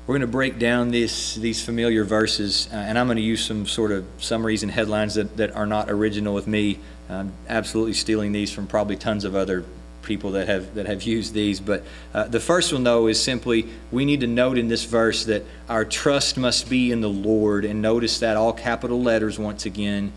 We're 0.08 0.14
going 0.14 0.22
to 0.22 0.26
break 0.26 0.58
down 0.58 0.90
this, 0.90 1.36
these 1.36 1.64
familiar 1.64 2.02
verses, 2.02 2.68
uh, 2.72 2.78
and 2.78 2.98
I'm 2.98 3.06
going 3.06 3.16
to 3.16 3.22
use 3.22 3.44
some 3.44 3.64
sort 3.64 3.92
of 3.92 4.04
summaries 4.18 4.64
and 4.64 4.72
headlines 4.72 5.14
that, 5.14 5.36
that 5.36 5.54
are 5.54 5.66
not 5.66 5.88
original 5.88 6.34
with 6.34 6.48
me. 6.48 6.80
I'm 7.08 7.32
absolutely 7.48 7.94
stealing 7.94 8.32
these 8.32 8.50
from 8.50 8.66
probably 8.66 8.96
tons 8.96 9.24
of 9.24 9.36
other 9.36 9.64
people 10.02 10.32
that 10.32 10.48
have 10.48 10.74
that 10.74 10.86
have 10.86 11.04
used 11.04 11.32
these. 11.32 11.60
But 11.60 11.84
uh, 12.12 12.24
the 12.24 12.40
first 12.40 12.72
one, 12.72 12.82
though, 12.82 13.06
is 13.06 13.22
simply 13.22 13.68
we 13.92 14.04
need 14.04 14.18
to 14.22 14.26
note 14.26 14.58
in 14.58 14.66
this 14.66 14.82
verse 14.82 15.26
that 15.26 15.44
our 15.68 15.84
trust 15.84 16.36
must 16.36 16.68
be 16.68 16.90
in 16.90 17.02
the 17.02 17.08
Lord, 17.08 17.64
and 17.64 17.80
notice 17.80 18.18
that 18.18 18.36
all 18.36 18.52
capital 18.52 19.00
letters 19.00 19.38
once 19.38 19.64
again. 19.64 20.12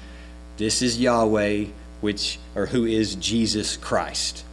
This 0.58 0.82
is 0.82 1.00
Yahweh, 1.00 1.66
which 2.02 2.40
or 2.56 2.66
who 2.66 2.86
is 2.86 3.16
Jesus 3.16 3.78
Christ. 3.78 4.44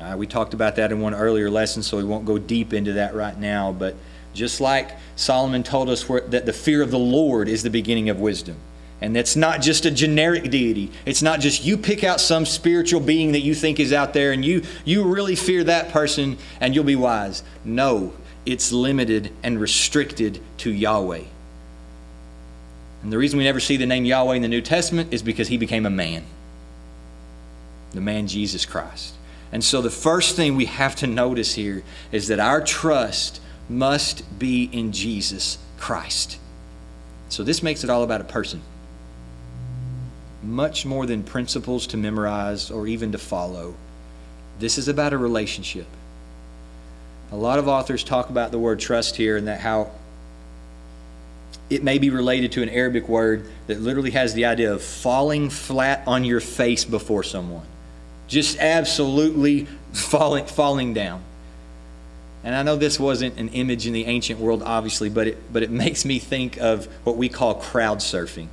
Uh, 0.00 0.16
we 0.16 0.26
talked 0.26 0.54
about 0.54 0.76
that 0.76 0.90
in 0.92 1.00
one 1.00 1.14
earlier 1.14 1.50
lesson, 1.50 1.82
so 1.82 1.96
we 1.96 2.04
won't 2.04 2.24
go 2.24 2.38
deep 2.38 2.72
into 2.72 2.94
that 2.94 3.14
right 3.14 3.38
now, 3.38 3.72
but. 3.72 3.94
Just 4.34 4.60
like 4.60 4.96
Solomon 5.16 5.64
told 5.64 5.88
us 5.88 6.08
where, 6.08 6.20
that 6.20 6.46
the 6.46 6.52
fear 6.52 6.80
of 6.80 6.92
the 6.92 6.98
Lord 6.98 7.48
is 7.48 7.64
the 7.64 7.70
beginning 7.70 8.08
of 8.08 8.20
wisdom. 8.20 8.56
And 9.00 9.14
that's 9.14 9.34
not 9.34 9.60
just 9.60 9.84
a 9.84 9.90
generic 9.90 10.50
deity. 10.50 10.90
It's 11.04 11.22
not 11.22 11.40
just 11.40 11.64
you 11.64 11.76
pick 11.76 12.04
out 12.04 12.20
some 12.20 12.44
spiritual 12.44 13.00
being 13.00 13.32
that 13.32 13.40
you 13.40 13.54
think 13.54 13.78
is 13.78 13.92
out 13.92 14.12
there 14.12 14.32
and 14.32 14.44
you, 14.44 14.62
you 14.84 15.04
really 15.04 15.34
fear 15.36 15.64
that 15.64 15.90
person 15.90 16.36
and 16.60 16.74
you'll 16.74 16.84
be 16.84 16.96
wise. 16.96 17.42
No, 17.64 18.12
it's 18.44 18.70
limited 18.70 19.32
and 19.42 19.60
restricted 19.60 20.40
to 20.58 20.70
Yahweh. 20.72 21.24
And 23.02 23.12
the 23.12 23.18
reason 23.18 23.38
we 23.38 23.44
never 23.44 23.60
see 23.60 23.76
the 23.76 23.86
name 23.86 24.04
Yahweh 24.04 24.36
in 24.36 24.42
the 24.42 24.48
New 24.48 24.60
Testament 24.60 25.12
is 25.12 25.22
because 25.22 25.48
he 25.48 25.56
became 25.56 25.86
a 25.86 25.90
man. 25.90 26.24
The 27.92 28.00
man 28.00 28.26
Jesus 28.26 28.66
Christ. 28.66 29.14
And 29.52 29.64
so 29.64 29.80
the 29.80 29.90
first 29.90 30.36
thing 30.36 30.56
we 30.56 30.66
have 30.66 30.96
to 30.96 31.06
notice 31.06 31.54
here 31.54 31.82
is 32.12 32.28
that 32.28 32.40
our 32.40 32.60
trust 32.60 33.40
must 33.68 34.38
be 34.38 34.64
in 34.72 34.92
Jesus 34.92 35.58
Christ. 35.78 36.38
So 37.28 37.42
this 37.42 37.62
makes 37.62 37.84
it 37.84 37.90
all 37.90 38.02
about 38.02 38.20
a 38.20 38.24
person. 38.24 38.62
Much 40.42 40.84
more 40.84 41.06
than 41.06 41.22
principles 41.22 41.86
to 41.88 41.96
memorize 41.96 42.70
or 42.70 42.86
even 42.86 43.12
to 43.12 43.18
follow. 43.18 43.74
This 44.58 44.78
is 44.78 44.88
about 44.88 45.12
a 45.12 45.18
relationship. 45.18 45.86
A 47.30 47.36
lot 47.36 47.58
of 47.58 47.68
authors 47.68 48.02
talk 48.02 48.30
about 48.30 48.50
the 48.50 48.58
word 48.58 48.80
trust 48.80 49.16
here 49.16 49.36
and 49.36 49.46
that 49.48 49.60
how 49.60 49.90
it 51.70 51.82
may 51.82 51.98
be 51.98 52.10
related 52.10 52.52
to 52.52 52.62
an 52.62 52.68
Arabic 52.68 53.08
word 53.08 53.50
that 53.66 53.80
literally 53.80 54.12
has 54.12 54.34
the 54.34 54.46
idea 54.46 54.72
of 54.72 54.82
falling 54.82 55.50
flat 55.50 56.02
on 56.06 56.24
your 56.24 56.40
face 56.40 56.84
before 56.84 57.22
someone. 57.22 57.66
Just 58.26 58.58
absolutely 58.58 59.66
falling, 59.92 60.46
falling 60.46 60.94
down. 60.94 61.22
And 62.44 62.54
I 62.54 62.62
know 62.62 62.76
this 62.76 62.98
wasn't 62.98 63.38
an 63.38 63.48
image 63.50 63.86
in 63.86 63.92
the 63.92 64.06
ancient 64.06 64.38
world, 64.38 64.62
obviously, 64.62 65.10
but 65.10 65.26
it, 65.28 65.52
but 65.52 65.62
it 65.62 65.70
makes 65.84 66.04
me 66.04 66.18
think 66.18 66.56
of 66.58 66.86
what 67.04 67.16
we 67.16 67.28
call 67.28 67.54
crowd 67.54 67.98
surfing. 67.98 68.48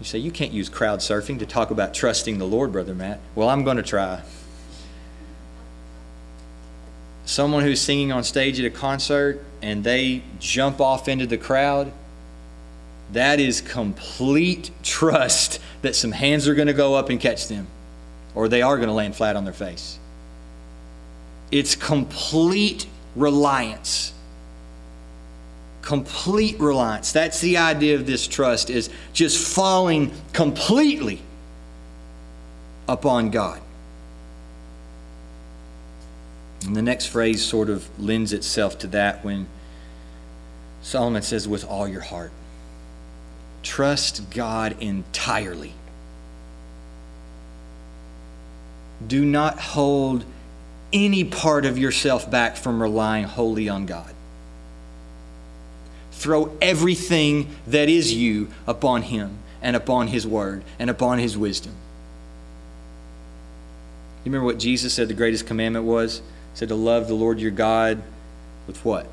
You 0.00 0.04
say, 0.04 0.18
you 0.18 0.30
can't 0.30 0.52
use 0.52 0.68
crowd 0.68 0.98
surfing 0.98 1.38
to 1.38 1.46
talk 1.46 1.70
about 1.70 1.94
trusting 1.94 2.38
the 2.38 2.46
Lord, 2.46 2.72
Brother 2.72 2.94
Matt. 2.94 3.20
Well, 3.34 3.48
I'm 3.48 3.64
going 3.64 3.76
to 3.76 3.82
try. 3.82 4.22
Someone 7.24 7.62
who's 7.62 7.80
singing 7.80 8.12
on 8.12 8.24
stage 8.24 8.58
at 8.60 8.66
a 8.66 8.70
concert 8.70 9.42
and 9.64 9.82
they 9.82 10.22
jump 10.40 10.78
off 10.78 11.08
into 11.08 11.26
the 11.26 11.38
crowd, 11.38 11.90
that 13.12 13.40
is 13.40 13.62
complete 13.62 14.70
trust 14.82 15.58
that 15.80 15.96
some 15.96 16.12
hands 16.12 16.46
are 16.46 16.54
going 16.54 16.68
to 16.68 16.74
go 16.74 16.94
up 16.94 17.08
and 17.08 17.18
catch 17.18 17.48
them, 17.48 17.66
or 18.34 18.46
they 18.46 18.60
are 18.60 18.76
going 18.76 18.90
to 18.90 18.94
land 18.94 19.16
flat 19.16 19.36
on 19.36 19.44
their 19.44 19.54
face. 19.54 19.98
It's 21.50 21.74
complete 21.74 22.86
reliance. 23.16 24.12
Complete 25.80 26.60
reliance. 26.60 27.12
That's 27.12 27.40
the 27.40 27.56
idea 27.56 27.94
of 27.94 28.04
this 28.04 28.28
trust 28.28 28.68
is 28.68 28.90
just 29.14 29.54
falling 29.54 30.12
completely 30.34 31.22
upon 32.86 33.30
God. 33.30 33.62
And 36.66 36.74
the 36.74 36.82
next 36.82 37.06
phrase 37.06 37.44
sort 37.44 37.68
of 37.68 37.88
lends 38.00 38.32
itself 38.32 38.78
to 38.78 38.86
that 38.88 39.24
when 39.24 39.46
Solomon 40.84 41.22
says, 41.22 41.48
with 41.48 41.64
all 41.64 41.88
your 41.88 42.02
heart. 42.02 42.30
Trust 43.62 44.30
God 44.30 44.76
entirely. 44.80 45.72
Do 49.06 49.24
not 49.24 49.58
hold 49.58 50.24
any 50.92 51.24
part 51.24 51.64
of 51.64 51.78
yourself 51.78 52.30
back 52.30 52.56
from 52.56 52.80
relying 52.80 53.24
wholly 53.24 53.68
on 53.68 53.86
God. 53.86 54.14
Throw 56.12 56.56
everything 56.60 57.50
that 57.66 57.88
is 57.88 58.14
you 58.14 58.48
upon 58.66 59.02
Him 59.02 59.38
and 59.62 59.74
upon 59.74 60.08
His 60.08 60.26
Word 60.26 60.62
and 60.78 60.90
upon 60.90 61.18
His 61.18 61.36
wisdom. 61.36 61.72
You 64.24 64.30
remember 64.30 64.46
what 64.46 64.58
Jesus 64.58 64.92
said 64.94 65.08
the 65.08 65.14
greatest 65.14 65.46
commandment 65.46 65.86
was? 65.86 66.22
Said 66.54 66.68
to 66.68 66.74
love 66.74 67.08
the 67.08 67.14
Lord 67.14 67.40
your 67.40 67.50
God 67.50 68.02
with 68.66 68.84
what? 68.84 69.06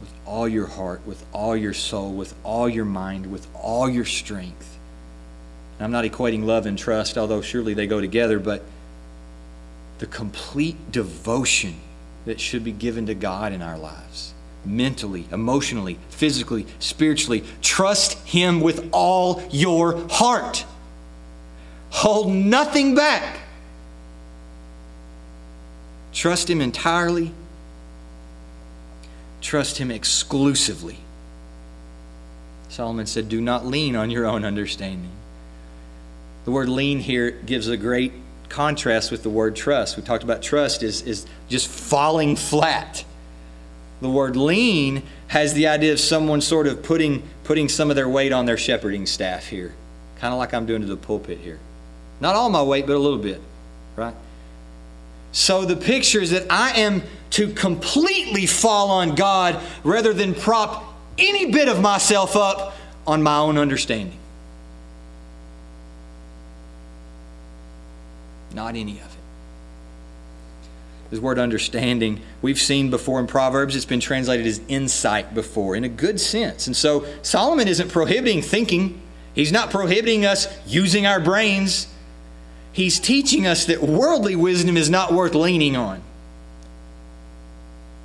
With 0.00 0.12
all 0.26 0.48
your 0.48 0.66
heart, 0.66 1.02
with 1.06 1.24
all 1.32 1.56
your 1.56 1.74
soul, 1.74 2.12
with 2.12 2.34
all 2.42 2.68
your 2.68 2.84
mind, 2.84 3.30
with 3.30 3.46
all 3.54 3.88
your 3.88 4.04
strength. 4.04 4.78
I'm 5.78 5.92
not 5.92 6.04
equating 6.04 6.44
love 6.44 6.66
and 6.66 6.78
trust, 6.78 7.18
although 7.18 7.42
surely 7.42 7.74
they 7.74 7.86
go 7.86 8.00
together, 8.00 8.38
but 8.38 8.62
the 9.98 10.06
complete 10.06 10.90
devotion 10.90 11.76
that 12.24 12.40
should 12.40 12.64
be 12.64 12.72
given 12.72 13.06
to 13.06 13.14
God 13.14 13.52
in 13.52 13.60
our 13.60 13.78
lives 13.78 14.34
mentally, 14.64 15.26
emotionally, 15.30 15.98
physically, 16.08 16.66
spiritually. 16.78 17.44
Trust 17.60 18.14
Him 18.26 18.60
with 18.60 18.88
all 18.92 19.42
your 19.50 20.08
heart. 20.08 20.64
Hold 21.90 22.32
nothing 22.32 22.94
back. 22.94 23.40
Trust 26.14 26.48
Him 26.48 26.60
entirely. 26.60 27.32
Trust 29.40 29.78
Him 29.78 29.90
exclusively. 29.90 30.98
Solomon 32.68 33.06
said, 33.06 33.28
Do 33.28 33.40
not 33.40 33.66
lean 33.66 33.94
on 33.94 34.10
your 34.10 34.24
own 34.24 34.44
understanding. 34.44 35.10
The 36.44 36.50
word 36.50 36.68
lean 36.68 37.00
here 37.00 37.30
gives 37.30 37.68
a 37.68 37.76
great 37.76 38.12
contrast 38.48 39.10
with 39.10 39.22
the 39.22 39.30
word 39.30 39.56
trust. 39.56 39.96
We 39.96 40.02
talked 40.02 40.24
about 40.24 40.42
trust 40.42 40.82
is, 40.82 41.02
is 41.02 41.26
just 41.48 41.68
falling 41.68 42.36
flat. 42.36 43.04
The 44.00 44.10
word 44.10 44.36
lean 44.36 45.02
has 45.28 45.54
the 45.54 45.66
idea 45.66 45.92
of 45.92 46.00
someone 46.00 46.40
sort 46.40 46.66
of 46.66 46.82
putting, 46.82 47.22
putting 47.44 47.68
some 47.68 47.90
of 47.90 47.96
their 47.96 48.08
weight 48.08 48.32
on 48.32 48.46
their 48.46 48.56
shepherding 48.56 49.06
staff 49.06 49.46
here, 49.46 49.74
kind 50.18 50.32
of 50.32 50.38
like 50.38 50.52
I'm 50.52 50.66
doing 50.66 50.82
to 50.82 50.86
the 50.86 50.96
pulpit 50.96 51.38
here. 51.38 51.58
Not 52.20 52.34
all 52.36 52.50
my 52.50 52.62
weight, 52.62 52.86
but 52.86 52.94
a 52.94 52.98
little 52.98 53.18
bit, 53.18 53.40
right? 53.96 54.14
So 55.34 55.64
the 55.64 55.74
picture 55.74 56.20
is 56.20 56.30
that 56.30 56.46
I 56.48 56.70
am 56.78 57.02
to 57.30 57.52
completely 57.52 58.46
fall 58.46 58.92
on 58.92 59.16
God 59.16 59.60
rather 59.82 60.12
than 60.12 60.32
prop 60.32 60.94
any 61.18 61.50
bit 61.50 61.68
of 61.68 61.80
myself 61.80 62.36
up 62.36 62.76
on 63.04 63.20
my 63.20 63.38
own 63.38 63.58
understanding. 63.58 64.16
Not 68.54 68.76
any 68.76 68.92
of 68.92 69.06
it. 69.06 69.10
This 71.10 71.18
word 71.18 71.40
understanding, 71.40 72.20
we've 72.40 72.60
seen 72.60 72.88
before 72.88 73.18
in 73.18 73.26
Proverbs, 73.26 73.74
it's 73.74 73.84
been 73.84 73.98
translated 73.98 74.46
as 74.46 74.60
insight 74.68 75.34
before, 75.34 75.74
in 75.74 75.82
a 75.82 75.88
good 75.88 76.20
sense. 76.20 76.68
And 76.68 76.76
so 76.76 77.06
Solomon 77.22 77.66
isn't 77.66 77.90
prohibiting 77.90 78.40
thinking, 78.40 79.02
he's 79.34 79.50
not 79.50 79.72
prohibiting 79.72 80.24
us 80.24 80.46
using 80.64 81.06
our 81.06 81.18
brains. 81.18 81.88
He's 82.74 82.98
teaching 82.98 83.46
us 83.46 83.66
that 83.66 83.82
worldly 83.82 84.34
wisdom 84.34 84.76
is 84.76 84.90
not 84.90 85.12
worth 85.12 85.32
leaning 85.32 85.76
on. 85.76 86.02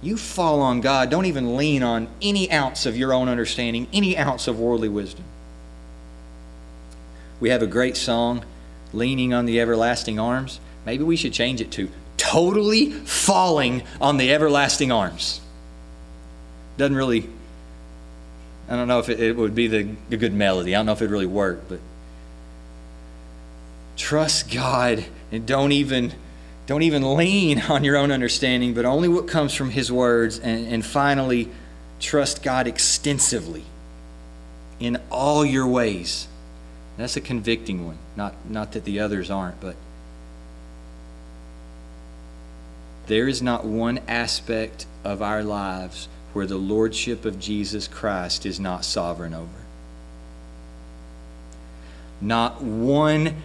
You 0.03 0.15
fall 0.15 0.61
on 0.61 0.79
God, 0.79 1.09
don't 1.09 1.25
even 1.25 1.57
lean 1.57 1.81
on 1.81 2.07
any 2.21 2.51
ounce 2.51 2.85
of 2.85 2.95
your 2.95 3.11
own 3.11 3.27
understanding, 3.27 3.87
any 3.91 4.15
ounce 4.15 4.47
of 4.47 4.59
worldly 4.59 4.87
wisdom. 4.87 5.25
We 7.39 7.49
have 7.49 7.63
a 7.63 7.67
great 7.67 7.97
song 7.97 8.45
leaning 8.93 9.33
on 9.33 9.47
the 9.47 9.59
everlasting 9.59 10.19
arms. 10.19 10.59
Maybe 10.85 11.03
we 11.03 11.15
should 11.15 11.33
change 11.33 11.61
it 11.61 11.71
to 11.71 11.89
totally 12.17 12.91
falling 12.91 13.81
on 13.99 14.17
the 14.17 14.31
everlasting 14.31 14.91
arms. 14.91 15.41
Doesn't 16.77 16.95
really, 16.95 17.27
I 18.69 18.75
don't 18.75 18.87
know 18.87 18.99
if 18.99 19.09
it, 19.09 19.19
it 19.19 19.35
would 19.35 19.55
be 19.55 19.67
the, 19.67 19.95
the 20.09 20.17
good 20.17 20.33
melody. 20.33 20.75
I 20.75 20.79
don't 20.79 20.85
know 20.85 20.91
if 20.91 21.01
it 21.01 21.09
really 21.09 21.25
worked, 21.25 21.69
but 21.69 21.79
trust 23.99 24.49
God 24.49 25.05
and 25.31 25.45
don't 25.45 25.71
even 25.71 26.13
don't 26.65 26.81
even 26.83 27.15
lean 27.15 27.61
on 27.69 27.83
your 27.83 27.97
own 27.97 28.11
understanding, 28.11 28.73
but 28.73 28.85
only 28.85 29.07
what 29.07 29.27
comes 29.27 29.53
from 29.53 29.71
His 29.71 29.91
words. 29.91 30.39
And, 30.39 30.67
and 30.67 30.85
finally, 30.85 31.49
trust 31.99 32.41
God 32.41 32.65
extensively 32.65 33.65
in 34.79 34.99
all 35.11 35.45
your 35.45 35.67
ways. 35.67 36.27
That's 36.97 37.17
a 37.17 37.21
convicting 37.21 37.85
one. 37.85 37.97
Not, 38.15 38.35
not 38.47 38.73
that 38.73 38.83
the 38.85 38.99
others 38.99 39.31
aren't, 39.31 39.59
but 39.59 39.75
there 43.07 43.27
is 43.27 43.41
not 43.41 43.65
one 43.65 43.99
aspect 44.07 44.85
of 45.03 45.21
our 45.21 45.43
lives 45.43 46.07
where 46.33 46.45
the 46.45 46.57
Lordship 46.57 47.25
of 47.25 47.39
Jesus 47.39 47.87
Christ 47.87 48.45
is 48.45 48.59
not 48.59 48.85
sovereign 48.85 49.33
over. 49.33 49.49
Not 52.21 52.61
one 52.61 53.35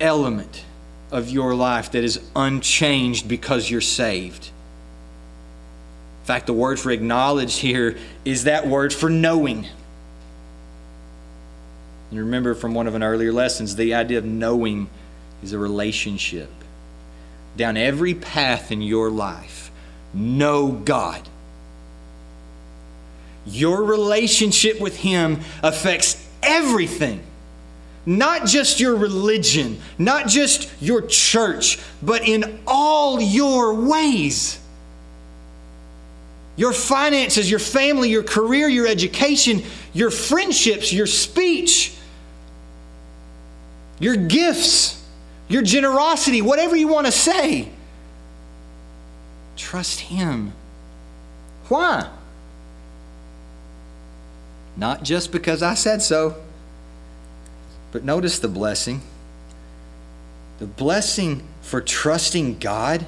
element 0.00 0.64
of 1.10 1.30
your 1.30 1.54
life 1.54 1.92
that 1.92 2.04
is 2.04 2.20
unchanged 2.34 3.28
because 3.28 3.70
you're 3.70 3.80
saved. 3.80 4.50
In 6.22 6.26
fact, 6.26 6.46
the 6.46 6.52
word 6.52 6.80
for 6.80 6.90
acknowledged 6.90 7.58
here 7.58 7.96
is 8.24 8.44
that 8.44 8.66
word 8.66 8.92
for 8.92 9.10
knowing. 9.10 9.66
And 12.10 12.18
remember 12.18 12.54
from 12.54 12.74
one 12.74 12.86
of 12.86 12.94
an 12.94 13.02
earlier 13.02 13.32
lessons, 13.32 13.76
the 13.76 13.94
idea 13.94 14.18
of 14.18 14.24
knowing 14.24 14.88
is 15.42 15.52
a 15.52 15.58
relationship. 15.58 16.50
Down 17.56 17.76
every 17.76 18.14
path 18.14 18.72
in 18.72 18.82
your 18.82 19.10
life, 19.10 19.70
know 20.12 20.72
God. 20.72 21.28
Your 23.46 23.84
relationship 23.84 24.80
with 24.80 24.96
Him 24.96 25.40
affects 25.62 26.26
everything. 26.42 27.22
Not 28.06 28.46
just 28.46 28.80
your 28.80 28.96
religion, 28.96 29.80
not 29.98 30.28
just 30.28 30.70
your 30.80 31.02
church, 31.02 31.78
but 32.02 32.28
in 32.28 32.60
all 32.66 33.20
your 33.20 33.74
ways. 33.74 34.58
Your 36.56 36.72
finances, 36.72 37.50
your 37.50 37.58
family, 37.58 38.10
your 38.10 38.22
career, 38.22 38.68
your 38.68 38.86
education, 38.86 39.62
your 39.92 40.10
friendships, 40.10 40.92
your 40.92 41.06
speech, 41.06 41.96
your 43.98 44.16
gifts, 44.16 45.02
your 45.48 45.62
generosity, 45.62 46.42
whatever 46.42 46.76
you 46.76 46.88
want 46.88 47.06
to 47.06 47.12
say. 47.12 47.70
Trust 49.56 50.00
Him. 50.00 50.52
Why? 51.68 52.10
Not 54.76 55.02
just 55.02 55.32
because 55.32 55.62
I 55.62 55.74
said 55.74 56.02
so, 56.02 56.43
but 57.94 58.02
notice 58.02 58.40
the 58.40 58.48
blessing. 58.48 59.02
The 60.58 60.66
blessing 60.66 61.46
for 61.62 61.80
trusting 61.80 62.58
God 62.58 63.06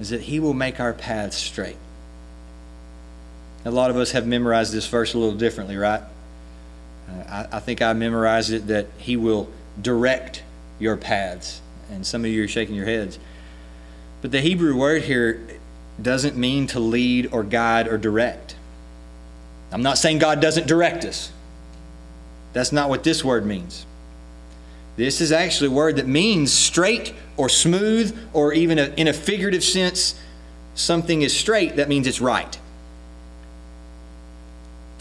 is 0.00 0.10
that 0.10 0.22
He 0.22 0.40
will 0.40 0.54
make 0.54 0.80
our 0.80 0.92
paths 0.92 1.36
straight. 1.36 1.76
A 3.64 3.70
lot 3.70 3.90
of 3.90 3.96
us 3.96 4.10
have 4.10 4.26
memorized 4.26 4.72
this 4.72 4.88
verse 4.88 5.14
a 5.14 5.18
little 5.18 5.36
differently, 5.36 5.76
right? 5.76 6.02
Uh, 7.08 7.46
I, 7.52 7.58
I 7.58 7.60
think 7.60 7.80
I 7.80 7.92
memorized 7.92 8.50
it 8.52 8.66
that 8.66 8.88
He 8.98 9.16
will 9.16 9.48
direct 9.80 10.42
your 10.80 10.96
paths. 10.96 11.60
And 11.92 12.04
some 12.04 12.24
of 12.24 12.30
you 12.32 12.42
are 12.42 12.48
shaking 12.48 12.74
your 12.74 12.86
heads. 12.86 13.20
But 14.20 14.32
the 14.32 14.40
Hebrew 14.40 14.76
word 14.76 15.02
here 15.02 15.46
doesn't 16.02 16.36
mean 16.36 16.66
to 16.68 16.80
lead 16.80 17.28
or 17.30 17.44
guide 17.44 17.86
or 17.86 17.98
direct. 17.98 18.56
I'm 19.70 19.82
not 19.84 19.96
saying 19.96 20.18
God 20.18 20.40
doesn't 20.40 20.66
direct 20.66 21.04
us. 21.04 21.30
That's 22.52 22.72
not 22.72 22.88
what 22.88 23.04
this 23.04 23.24
word 23.24 23.46
means. 23.46 23.86
This 24.96 25.20
is 25.20 25.32
actually 25.32 25.68
a 25.68 25.72
word 25.72 25.96
that 25.96 26.06
means 26.06 26.52
straight 26.52 27.14
or 27.36 27.48
smooth, 27.48 28.16
or 28.32 28.52
even 28.52 28.78
a, 28.78 28.86
in 28.96 29.08
a 29.08 29.12
figurative 29.12 29.64
sense, 29.64 30.14
something 30.74 31.22
is 31.22 31.36
straight, 31.36 31.76
that 31.76 31.88
means 31.88 32.06
it's 32.06 32.20
right. 32.20 32.58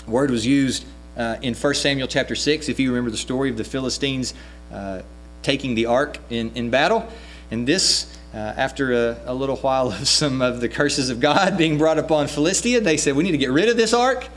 The 0.06 0.12
word 0.12 0.32
was 0.32 0.46
used 0.46 0.86
uh, 1.18 1.38
in 1.42 1.54
1 1.54 1.74
Samuel 1.74 2.08
chapter 2.08 2.36
6, 2.36 2.70
if 2.70 2.80
you 2.80 2.90
remember 2.90 3.12
the 3.12 3.18
story 3.18 3.50
of 3.50 3.58
the 3.58 3.64
Philistines 3.64 4.34
uh, 4.72 5.02
taking 5.42 5.76
the 5.76 5.86
ark 5.86 6.18
in, 6.30 6.52
in 6.56 6.70
battle. 6.70 7.08
And 7.52 7.68
this, 7.68 8.16
uh, 8.34 8.38
after 8.38 8.94
a, 8.94 9.18
a, 9.26 9.34
little 9.34 9.58
while 9.58 9.92
of 9.92 10.08
some 10.08 10.42
of 10.42 10.62
the 10.62 10.70
curses 10.70 11.10
of 11.10 11.20
God 11.20 11.58
being 11.58 11.78
brought 11.78 11.98
upon 11.98 12.28
Philistia, 12.28 12.80
they 12.82 12.98
said, 12.98 13.16
We 13.16 13.24
need 13.24 13.32
to 13.32 13.38
get 13.38 13.52
rid 13.52 13.70
of 13.70 13.78
this 13.78 13.94
ark. 13.94 14.28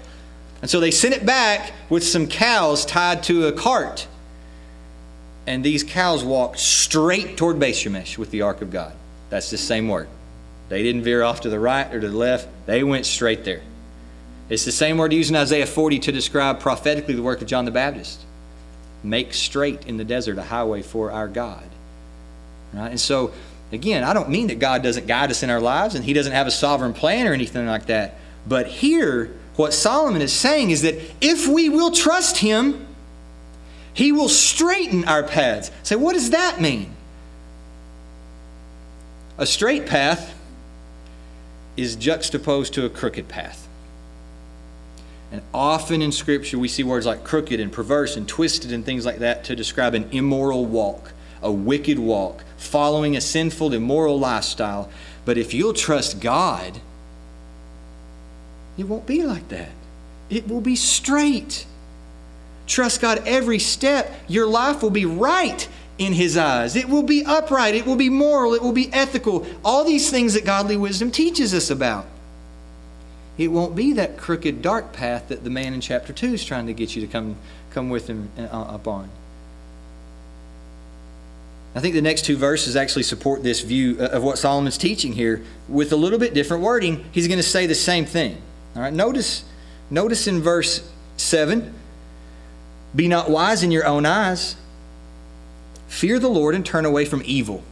And 0.62 0.70
so 0.70 0.80
they 0.80 0.92
sent 0.92 1.14
it 1.14 1.26
back 1.26 1.72
with 1.90 2.04
some 2.04 2.28
cows 2.28 2.86
tied 2.86 3.24
to 3.24 3.46
a 3.48 3.52
cart. 3.52 4.06
And 5.46 5.64
these 5.64 5.82
cows 5.82 6.22
walked 6.22 6.60
straight 6.60 7.36
toward 7.36 7.58
Beth 7.58 7.74
Shemesh 7.74 8.16
with 8.16 8.30
the 8.30 8.42
ark 8.42 8.62
of 8.62 8.70
God. 8.70 8.94
That's 9.28 9.50
the 9.50 9.58
same 9.58 9.88
word. 9.88 10.08
They 10.68 10.84
didn't 10.84 11.02
veer 11.02 11.22
off 11.22 11.40
to 11.42 11.50
the 11.50 11.58
right 11.58 11.92
or 11.92 12.00
to 12.00 12.08
the 12.08 12.16
left, 12.16 12.48
they 12.66 12.84
went 12.84 13.06
straight 13.06 13.44
there. 13.44 13.60
It's 14.48 14.64
the 14.64 14.72
same 14.72 14.98
word 14.98 15.12
used 15.12 15.30
in 15.30 15.36
Isaiah 15.36 15.66
40 15.66 15.98
to 16.00 16.12
describe 16.12 16.60
prophetically 16.60 17.14
the 17.14 17.22
work 17.22 17.42
of 17.42 17.48
John 17.48 17.64
the 17.64 17.70
Baptist. 17.70 18.20
Make 19.02 19.34
straight 19.34 19.86
in 19.86 19.96
the 19.96 20.04
desert 20.04 20.38
a 20.38 20.42
highway 20.42 20.82
for 20.82 21.10
our 21.10 21.26
God. 21.26 21.64
Right? 22.72 22.90
And 22.90 23.00
so, 23.00 23.32
again, 23.72 24.04
I 24.04 24.12
don't 24.12 24.28
mean 24.28 24.46
that 24.46 24.60
God 24.60 24.82
doesn't 24.82 25.06
guide 25.06 25.30
us 25.30 25.42
in 25.42 25.50
our 25.50 25.60
lives 25.60 25.94
and 25.94 26.04
He 26.04 26.12
doesn't 26.12 26.32
have 26.32 26.46
a 26.46 26.52
sovereign 26.52 26.92
plan 26.92 27.26
or 27.26 27.32
anything 27.32 27.66
like 27.66 27.86
that. 27.86 28.16
But 28.46 28.66
here, 28.66 29.32
what 29.56 29.74
Solomon 29.74 30.22
is 30.22 30.32
saying 30.32 30.70
is 30.70 30.82
that 30.82 30.96
if 31.20 31.46
we 31.46 31.68
will 31.68 31.90
trust 31.90 32.38
Him, 32.38 32.86
He 33.92 34.12
will 34.12 34.28
straighten 34.28 35.04
our 35.04 35.22
paths. 35.22 35.70
Say, 35.82 35.94
so 35.94 35.98
what 35.98 36.14
does 36.14 36.30
that 36.30 36.60
mean? 36.60 36.94
A 39.38 39.46
straight 39.46 39.86
path 39.86 40.34
is 41.76 41.96
juxtaposed 41.96 42.74
to 42.74 42.84
a 42.84 42.90
crooked 42.90 43.28
path. 43.28 43.68
And 45.30 45.42
often 45.54 46.02
in 46.02 46.12
Scripture, 46.12 46.58
we 46.58 46.68
see 46.68 46.82
words 46.82 47.06
like 47.06 47.24
crooked 47.24 47.58
and 47.58 47.72
perverse 47.72 48.16
and 48.16 48.28
twisted 48.28 48.72
and 48.72 48.84
things 48.84 49.06
like 49.06 49.18
that 49.20 49.44
to 49.44 49.56
describe 49.56 49.94
an 49.94 50.08
immoral 50.12 50.66
walk, 50.66 51.12
a 51.42 51.50
wicked 51.50 51.98
walk, 51.98 52.44
following 52.58 53.16
a 53.16 53.20
sinful, 53.20 53.72
immoral 53.72 54.18
lifestyle. 54.18 54.90
But 55.24 55.38
if 55.38 55.54
you'll 55.54 55.72
trust 55.72 56.20
God, 56.20 56.80
it 58.78 58.84
won't 58.84 59.06
be 59.06 59.22
like 59.22 59.48
that. 59.48 59.70
It 60.30 60.48
will 60.48 60.60
be 60.60 60.76
straight. 60.76 61.66
Trust 62.66 63.00
God 63.00 63.22
every 63.26 63.58
step. 63.58 64.12
Your 64.28 64.46
life 64.46 64.82
will 64.82 64.90
be 64.90 65.04
right 65.04 65.68
in 65.98 66.12
His 66.14 66.36
eyes. 66.36 66.74
It 66.74 66.88
will 66.88 67.02
be 67.02 67.24
upright. 67.24 67.74
It 67.74 67.86
will 67.86 67.96
be 67.96 68.08
moral. 68.08 68.54
It 68.54 68.62
will 68.62 68.72
be 68.72 68.92
ethical. 68.92 69.46
All 69.64 69.84
these 69.84 70.10
things 70.10 70.34
that 70.34 70.44
godly 70.44 70.76
wisdom 70.76 71.10
teaches 71.10 71.52
us 71.52 71.70
about. 71.70 72.06
It 73.38 73.48
won't 73.48 73.74
be 73.74 73.92
that 73.94 74.18
crooked, 74.18 74.62
dark 74.62 74.92
path 74.92 75.28
that 75.28 75.44
the 75.44 75.50
man 75.50 75.74
in 75.74 75.80
chapter 75.80 76.12
2 76.12 76.34
is 76.34 76.44
trying 76.44 76.66
to 76.66 76.74
get 76.74 76.94
you 76.94 77.02
to 77.02 77.08
come, 77.08 77.36
come 77.70 77.90
with 77.90 78.06
him 78.06 78.30
uh, 78.38 78.66
upon. 78.68 79.08
I 81.74 81.80
think 81.80 81.94
the 81.94 82.02
next 82.02 82.26
two 82.26 82.36
verses 82.36 82.76
actually 82.76 83.04
support 83.04 83.42
this 83.42 83.62
view 83.62 83.96
uh, 83.98 84.08
of 84.08 84.22
what 84.22 84.36
Solomon's 84.36 84.76
teaching 84.76 85.14
here 85.14 85.42
with 85.68 85.92
a 85.92 85.96
little 85.96 86.18
bit 86.18 86.34
different 86.34 86.62
wording. 86.62 87.04
He's 87.12 87.26
going 87.26 87.38
to 87.38 87.42
say 87.42 87.66
the 87.66 87.74
same 87.74 88.04
thing. 88.04 88.36
All 88.74 88.82
right, 88.82 88.92
notice, 88.92 89.44
notice 89.90 90.26
in 90.26 90.40
verse 90.40 90.88
7 91.16 91.74
Be 92.94 93.08
not 93.08 93.30
wise 93.30 93.62
in 93.62 93.70
your 93.70 93.86
own 93.86 94.06
eyes, 94.06 94.56
fear 95.88 96.18
the 96.18 96.28
Lord 96.28 96.54
and 96.54 96.64
turn 96.64 96.84
away 96.84 97.04
from 97.04 97.22
evil. 97.24 97.62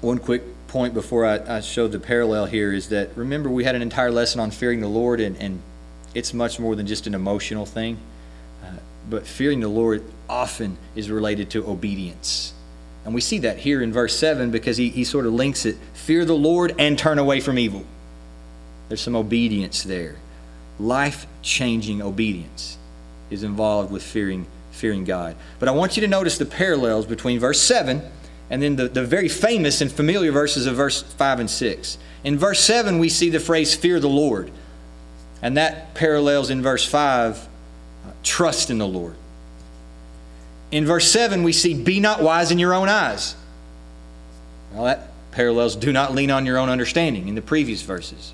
One 0.00 0.18
quick 0.18 0.42
point 0.68 0.94
before 0.94 1.26
I, 1.26 1.56
I 1.56 1.60
showed 1.60 1.92
the 1.92 2.00
parallel 2.00 2.46
here 2.46 2.72
is 2.72 2.88
that 2.88 3.10
remember 3.16 3.50
we 3.50 3.64
had 3.64 3.74
an 3.74 3.82
entire 3.82 4.10
lesson 4.10 4.40
on 4.40 4.50
fearing 4.50 4.80
the 4.80 4.88
Lord, 4.88 5.20
and, 5.20 5.36
and 5.36 5.60
it's 6.14 6.32
much 6.32 6.58
more 6.58 6.74
than 6.74 6.86
just 6.86 7.06
an 7.06 7.14
emotional 7.14 7.66
thing. 7.66 7.98
Uh, 8.64 8.76
but 9.08 9.26
fearing 9.26 9.60
the 9.60 9.68
Lord 9.68 10.02
often 10.28 10.78
is 10.94 11.10
related 11.10 11.50
to 11.50 11.68
obedience. 11.68 12.54
And 13.04 13.14
we 13.14 13.20
see 13.20 13.38
that 13.38 13.58
here 13.58 13.82
in 13.82 13.92
verse 13.92 14.16
7 14.16 14.50
because 14.50 14.76
he, 14.76 14.90
he 14.90 15.04
sort 15.04 15.26
of 15.26 15.32
links 15.32 15.64
it 15.64 15.76
fear 15.94 16.24
the 16.24 16.34
Lord 16.34 16.74
and 16.78 16.98
turn 16.98 17.18
away 17.18 17.40
from 17.40 17.58
evil. 17.58 17.84
There's 18.88 19.00
some 19.00 19.16
obedience 19.16 19.82
there. 19.82 20.16
Life 20.78 21.26
changing 21.42 22.02
obedience 22.02 22.76
is 23.30 23.42
involved 23.42 23.90
with 23.90 24.02
fearing, 24.02 24.46
fearing 24.72 25.04
God. 25.04 25.36
But 25.58 25.68
I 25.68 25.72
want 25.72 25.96
you 25.96 26.00
to 26.02 26.08
notice 26.08 26.38
the 26.38 26.46
parallels 26.46 27.06
between 27.06 27.38
verse 27.38 27.60
7 27.60 28.02
and 28.50 28.60
then 28.60 28.76
the, 28.76 28.88
the 28.88 29.04
very 29.04 29.28
famous 29.28 29.80
and 29.80 29.90
familiar 29.90 30.32
verses 30.32 30.66
of 30.66 30.74
verse 30.74 31.02
5 31.02 31.40
and 31.40 31.50
6. 31.50 31.98
In 32.24 32.36
verse 32.36 32.60
7, 32.60 32.98
we 32.98 33.08
see 33.08 33.30
the 33.30 33.40
phrase, 33.40 33.74
fear 33.74 34.00
the 34.00 34.08
Lord. 34.08 34.50
And 35.40 35.56
that 35.56 35.94
parallels 35.94 36.50
in 36.50 36.60
verse 36.60 36.84
5, 36.84 37.36
uh, 37.38 38.10
trust 38.24 38.68
in 38.68 38.78
the 38.78 38.88
Lord. 38.88 39.14
In 40.70 40.86
verse 40.86 41.10
7, 41.10 41.42
we 41.42 41.52
see, 41.52 41.74
be 41.74 42.00
not 42.00 42.22
wise 42.22 42.50
in 42.50 42.58
your 42.58 42.74
own 42.74 42.88
eyes. 42.88 43.34
Well, 44.72 44.84
that 44.84 45.08
parallels, 45.32 45.76
do 45.76 45.92
not 45.92 46.14
lean 46.14 46.30
on 46.30 46.46
your 46.46 46.58
own 46.58 46.68
understanding 46.68 47.28
in 47.28 47.34
the 47.34 47.42
previous 47.42 47.82
verses. 47.82 48.32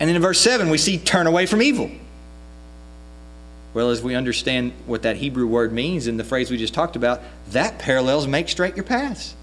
And 0.00 0.08
then 0.08 0.16
in 0.16 0.22
verse 0.22 0.40
7, 0.40 0.70
we 0.70 0.78
see, 0.78 0.98
turn 0.98 1.26
away 1.26 1.46
from 1.46 1.62
evil. 1.62 1.90
Well, 3.74 3.90
as 3.90 4.02
we 4.02 4.14
understand 4.14 4.72
what 4.86 5.02
that 5.02 5.16
Hebrew 5.16 5.46
word 5.46 5.72
means 5.72 6.06
in 6.06 6.16
the 6.16 6.24
phrase 6.24 6.50
we 6.50 6.58
just 6.58 6.74
talked 6.74 6.96
about, 6.96 7.22
that 7.50 7.78
parallels 7.78 8.26
make 8.26 8.48
straight 8.48 8.76
your 8.76 8.84
paths. 8.84 9.34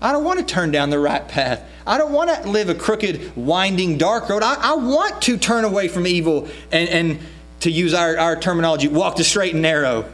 I 0.00 0.12
don't 0.12 0.24
want 0.24 0.38
to 0.38 0.44
turn 0.44 0.70
down 0.70 0.90
the 0.90 0.98
right 0.98 1.26
path. 1.26 1.62
I 1.86 1.98
don't 1.98 2.12
want 2.12 2.30
to 2.30 2.48
live 2.48 2.68
a 2.68 2.74
crooked, 2.74 3.34
winding, 3.36 3.98
dark 3.98 4.28
road. 4.28 4.42
I, 4.42 4.54
I 4.54 4.74
want 4.74 5.22
to 5.22 5.36
turn 5.36 5.64
away 5.64 5.88
from 5.88 6.06
evil 6.06 6.48
and, 6.70 6.88
and 6.88 7.18
to 7.60 7.70
use 7.70 7.94
our, 7.94 8.16
our 8.18 8.36
terminology, 8.36 8.88
walk 8.88 9.16
the 9.16 9.24
straight 9.24 9.54
and 9.54 9.62
narrow. 9.62 10.04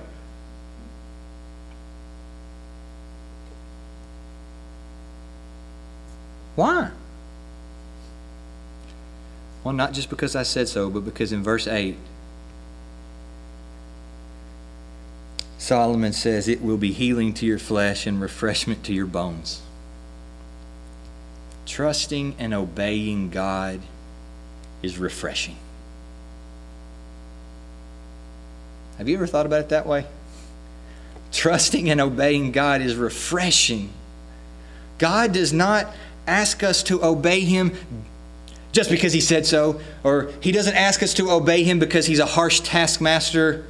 Why? 6.55 6.91
Well, 9.65 9.75
not 9.75 9.93
just 9.93 10.11
because 10.11 10.35
I 10.35 10.43
said 10.43 10.69
so, 10.69 10.91
but 10.91 11.05
because 11.05 11.33
in 11.33 11.43
verse 11.43 11.67
8, 11.69 11.97
Solomon 15.59 16.13
says, 16.13 16.49
It 16.49 16.61
will 16.61 16.77
be 16.77 16.93
healing 16.93 17.33
to 17.35 17.47
your 17.47 17.59
flesh 17.59 18.07
and 18.07 18.21
refreshment 18.21 18.83
to 18.85 18.93
your 18.93 19.07
bones. 19.07 19.63
Trusting 21.67 22.35
and 22.39 22.53
obeying 22.53 23.31
God 23.31 23.81
is 24.83 24.99
refreshing. 24.99 25.57
Have 28.99 29.09
you 29.09 29.15
ever 29.15 29.29
thought 29.29 29.47
about 29.47 29.61
it 29.61 29.69
that 29.69 29.87
way? 29.87 30.05
Trusting 31.31 31.89
and 31.89 32.01
obeying 32.01 32.51
God 32.51 32.83
is 32.83 32.97
refreshing. 32.97 33.91
God 34.99 35.33
does 35.33 35.53
not 35.53 35.95
ask 36.27 36.63
us 36.63 36.83
to 36.85 37.05
obey 37.05 37.41
Him 37.41 37.73
just 38.73 38.91
because 38.91 39.13
He 39.13 39.21
said 39.21 39.47
so, 39.47 39.81
or 40.03 40.33
He 40.41 40.51
doesn't 40.53 40.75
ask 40.75 41.03
us 41.03 41.15
to 41.15 41.31
obey 41.31 41.63
Him 41.63 41.79
because 41.79 42.07
He's 42.07 42.19
a 42.19 42.27
harsh 42.27 42.61
taskmaster 42.61 43.65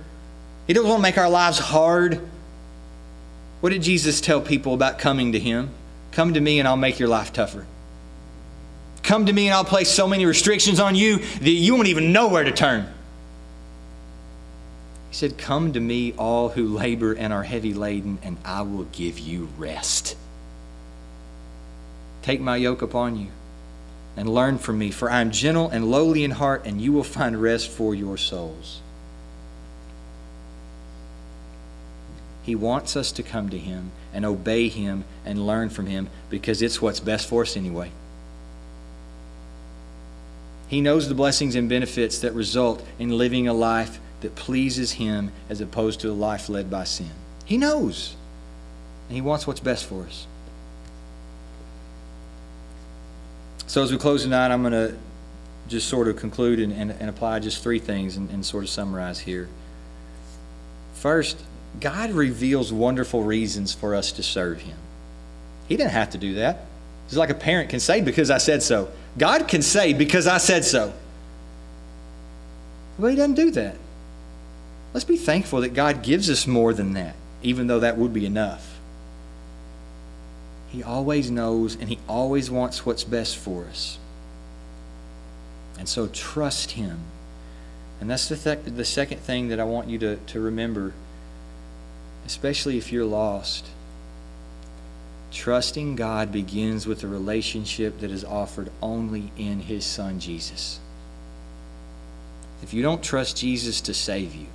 he 0.67 0.73
doesn't 0.73 0.89
want 0.89 1.01
to 1.01 1.03
make 1.03 1.19
our 1.19 1.29
lives 1.29 1.59
hard. 1.59 2.21
What 3.61 3.71
did 3.71 3.83
Jesus 3.83 4.21
tell 4.21 4.41
people 4.41 4.75
about 4.75 4.99
coming 4.99 5.33
to 5.33 5.39
Him? 5.39 5.71
Come 6.13 6.35
to 6.35 6.41
me 6.41 6.59
and 6.59 6.69
I'll 6.69 6.77
make 6.77 6.99
your 6.99 7.09
life 7.09 7.33
tougher. 7.33 7.67
Come 9.03 9.27
to 9.27 9.33
me 9.33 9.49
and 9.49 9.55
I'll 9.55 9.65
place 9.65 9.91
so 9.91 10.07
many 10.07 10.27
restrictions 10.27 10.79
on 10.79 10.95
you 10.95 11.19
that 11.19 11.51
you 11.51 11.75
won't 11.75 11.89
even 11.89 12.13
know 12.13 12.29
where 12.29 12.45
to 12.45 12.53
turn. 12.53 12.87
He 15.11 15.17
said, 15.17 15.37
Come 15.37 15.73
to 15.73 15.81
me, 15.81 16.13
all 16.17 16.51
who 16.51 16.69
labor 16.69 17.13
and 17.13 17.33
are 17.33 17.43
heavy 17.43 17.75
laden, 17.75 18.19
and 18.23 18.37
I 18.45 18.63
will 18.63 18.85
give 18.85 19.19
you 19.19 19.49
rest. 19.59 20.17
Take 22.23 22.41
my 22.41 22.57
yoke 22.57 22.83
upon 22.83 23.19
you 23.19 23.29
and 24.17 24.29
learn 24.29 24.59
from 24.59 24.79
me, 24.79 24.91
for 24.91 25.11
I 25.11 25.21
am 25.21 25.31
gentle 25.31 25.69
and 25.71 25.91
lowly 25.91 26.25
in 26.25 26.33
heart, 26.33 26.67
and 26.67 26.81
you 26.81 26.93
will 26.93 27.05
find 27.05 27.41
rest 27.41 27.71
for 27.71 27.95
your 27.95 28.17
souls. 28.17 28.81
He 32.43 32.55
wants 32.55 32.97
us 32.97 33.13
to 33.13 33.23
come 33.23 33.49
to 33.51 33.59
Him 33.59 33.93
and 34.13 34.25
obey 34.25 34.69
Him 34.69 35.05
and 35.25 35.47
learn 35.47 35.71
from 35.71 35.87
Him 35.87 36.09
because 36.29 36.61
it's 36.61 36.83
what's 36.83 37.01
best 37.01 37.29
for 37.29 37.43
us 37.43 37.57
anyway. 37.57 37.91
He 40.67 40.81
knows 40.81 41.09
the 41.09 41.15
blessings 41.15 41.55
and 41.55 41.69
benefits 41.69 42.19
that 42.21 42.33
result 42.33 42.85
in 42.99 43.17
living 43.17 43.47
a 43.47 43.53
life 43.53 44.01
that 44.23 44.35
pleases 44.35 44.93
Him 44.93 45.31
as 45.49 45.61
opposed 45.61 46.01
to 46.01 46.11
a 46.11 46.13
life 46.13 46.49
led 46.49 46.71
by 46.71 46.85
sin. 46.85 47.11
He 47.45 47.59
knows. 47.59 48.17
And 49.09 49.15
He 49.15 49.21
wants 49.21 49.47
what's 49.47 49.61
best 49.61 49.85
for 49.85 50.05
us. 50.05 50.27
So, 53.73 53.83
as 53.83 53.91
we 53.91 53.97
close 53.97 54.25
tonight, 54.25 54.51
I'm 54.51 54.61
going 54.61 54.75
to 54.75 54.95
just 55.67 55.89
sort 55.89 56.07
of 56.07 56.17
conclude 56.17 56.61
and, 56.61 56.75
and, 56.75 56.91
and 56.91 57.09
apply 57.09 57.39
just 57.39 57.63
three 57.63 57.79
things 57.79 58.19
and, 58.19 58.29
and 58.29 58.45
sort 58.45 58.65
of 58.65 58.69
summarize 58.69 59.21
here. 59.21 59.49
First, 60.93 61.43
God 61.81 62.11
reveals 62.11 62.71
wonderful 62.71 63.23
reasons 63.23 63.73
for 63.73 63.95
us 63.95 64.13
to 64.13 64.23
serve 64.23 64.61
Him. 64.61 64.77
He 65.69 65.79
didn't 65.79 65.93
have 65.93 66.11
to 66.11 66.19
do 66.19 66.35
that. 66.35 66.67
It's 67.07 67.17
like 67.17 67.31
a 67.31 67.35
parent 67.35 67.71
can 67.71 67.81
say, 67.81 68.03
because 68.03 68.31
I 68.31 68.37
said 68.37 68.63
so. 68.63 68.91
God 69.17 69.49
can 69.49 69.63
say, 69.63 69.95
because 69.95 70.27
I 70.27 70.37
said 70.37 70.67
so. 70.67 70.93
But 72.99 73.07
He 73.07 73.17
doesn't 73.17 73.37
do 73.37 73.53
that. 73.53 73.77
Let's 74.93 75.05
be 75.05 75.17
thankful 75.17 75.63
that 75.63 75.73
God 75.73 76.03
gives 76.03 76.29
us 76.29 76.47
more 76.47 76.75
than 76.75 76.93
that, 76.93 77.15
even 77.43 77.69
though 77.69 77.81
that 77.81 77.97
would 77.97 78.13
be 78.13 78.27
enough. 78.27 78.72
He 80.73 80.83
always 80.83 81.31
knows 81.31 81.75
and 81.75 81.91
He 81.91 81.99
always 82.09 82.51
wants 82.51 82.87
what's 82.87 83.05
best 83.05 83.37
for 83.37 83.67
us. 83.67 83.99
And 85.79 85.87
so 85.87 86.07
trust 86.07 86.73
Him. 86.73 86.99
And 88.01 88.11
that's 88.11 88.29
the, 88.29 88.37
th- 88.37 88.75
the 88.75 88.85
second 88.85 89.19
thing 89.19 89.49
that 89.49 89.61
I 89.61 89.65
want 89.65 89.89
you 89.89 89.99
to, 89.99 90.17
to 90.17 90.41
remember, 90.41 90.95
especially 92.27 92.79
if 92.79 92.91
you're 92.91 93.05
lost. 93.05 93.67
Trusting 95.31 95.97
God 95.97 96.33
begins 96.33 96.87
with 96.87 97.05
a 97.05 97.07
relationship 97.07 98.01
that 98.01 98.11
is 98.11 98.25
offered 98.25 98.71
only 98.81 99.31
in 99.37 99.61
His 99.61 99.85
Son 99.85 100.21
Jesus. 100.21 100.81
If 102.63 102.73
you 102.73 102.83
don't 102.83 103.03
trust 103.03 103.37
Jesus 103.37 103.83
to 103.83 103.95
save 103.95 104.35
you, 104.35 104.47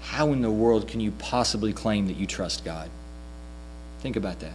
how 0.00 0.32
in 0.32 0.42
the 0.42 0.50
world 0.50 0.88
can 0.88 0.98
you 0.98 1.12
possibly 1.12 1.72
claim 1.72 2.08
that 2.08 2.16
you 2.16 2.26
trust 2.26 2.64
God? 2.64 2.90
Think 4.00 4.16
about 4.16 4.40
that. 4.40 4.52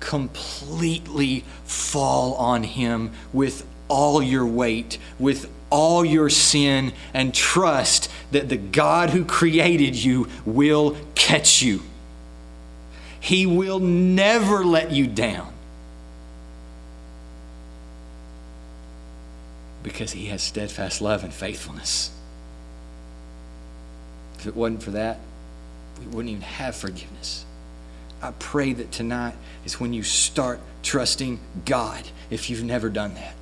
Completely 0.00 1.44
fall 1.64 2.34
on 2.34 2.64
Him 2.64 3.12
with 3.32 3.66
all 3.88 4.22
your 4.22 4.46
weight, 4.46 4.98
with 5.18 5.50
all 5.70 6.04
your 6.04 6.28
sin, 6.28 6.92
and 7.14 7.32
trust 7.34 8.10
that 8.32 8.48
the 8.48 8.56
God 8.56 9.10
who 9.10 9.24
created 9.24 9.94
you 9.94 10.28
will 10.44 10.96
catch 11.14 11.62
you. 11.62 11.82
He 13.20 13.44
will 13.46 13.78
never 13.78 14.64
let 14.64 14.90
you 14.90 15.06
down. 15.06 15.52
Because 19.82 20.12
he 20.12 20.26
has 20.26 20.42
steadfast 20.42 21.00
love 21.00 21.22
and 21.22 21.32
faithfulness. 21.32 22.10
If 24.38 24.46
it 24.46 24.56
wasn't 24.56 24.82
for 24.82 24.90
that, 24.92 25.20
we 25.98 26.06
wouldn't 26.06 26.30
even 26.30 26.42
have 26.42 26.74
forgiveness. 26.74 27.44
I 28.22 28.32
pray 28.32 28.72
that 28.74 28.92
tonight 28.92 29.34
is 29.64 29.80
when 29.80 29.92
you 29.92 30.02
start 30.02 30.60
trusting 30.82 31.40
God 31.64 32.08
if 32.30 32.50
you've 32.50 32.64
never 32.64 32.88
done 32.88 33.14
that. 33.14 33.34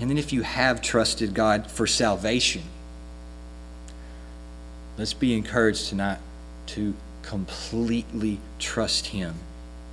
And 0.00 0.10
then 0.10 0.18
if 0.18 0.32
you 0.32 0.42
have 0.42 0.82
trusted 0.82 1.34
God 1.34 1.70
for 1.70 1.86
salvation, 1.86 2.62
let's 4.98 5.14
be 5.14 5.34
encouraged 5.34 5.88
tonight 5.88 6.18
to 6.66 6.94
completely 7.22 8.38
trust 8.58 9.08
Him 9.08 9.34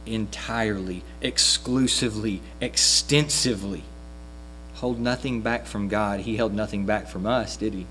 entirely, 0.05 1.03
exclusively, 1.21 2.41
extensively. 2.59 3.83
Hold 4.75 4.99
nothing 4.99 5.41
back 5.41 5.65
from 5.65 5.87
God. 5.87 6.21
He 6.21 6.35
held 6.35 6.53
nothing 6.53 6.85
back 6.85 7.07
from 7.07 7.25
us, 7.25 7.55
did 7.55 7.73
He? 7.73 7.85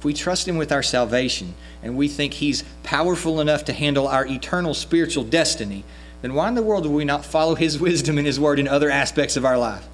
If 0.00 0.04
we 0.06 0.14
trust 0.14 0.48
Him 0.48 0.56
with 0.56 0.72
our 0.72 0.82
salvation 0.82 1.52
and 1.82 1.94
we 1.94 2.08
think 2.08 2.32
He's 2.32 2.64
powerful 2.84 3.38
enough 3.38 3.66
to 3.66 3.74
handle 3.74 4.08
our 4.08 4.26
eternal 4.26 4.72
spiritual 4.72 5.24
destiny, 5.24 5.84
then 6.22 6.32
why 6.32 6.48
in 6.48 6.54
the 6.54 6.62
world 6.62 6.86
would 6.86 6.94
we 6.94 7.04
not 7.04 7.22
follow 7.22 7.54
His 7.54 7.78
wisdom 7.80 8.16
and 8.16 8.26
His 8.26 8.40
word 8.40 8.58
in 8.58 8.66
other 8.66 8.88
aspects 8.88 9.36
of 9.36 9.44
our 9.44 9.58
life? 9.58 9.86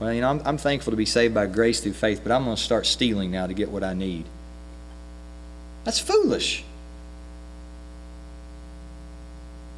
Well, 0.00 0.14
you 0.14 0.22
know, 0.22 0.30
I'm, 0.30 0.40
I'm 0.46 0.56
thankful 0.56 0.92
to 0.92 0.96
be 0.96 1.04
saved 1.04 1.34
by 1.34 1.44
grace 1.44 1.80
through 1.80 1.92
faith, 1.92 2.22
but 2.22 2.32
I'm 2.32 2.44
going 2.44 2.56
to 2.56 2.62
start 2.62 2.86
stealing 2.86 3.30
now 3.30 3.46
to 3.46 3.52
get 3.52 3.68
what 3.68 3.84
I 3.84 3.92
need. 3.92 4.24
That's 5.84 5.98
foolish. 5.98 6.64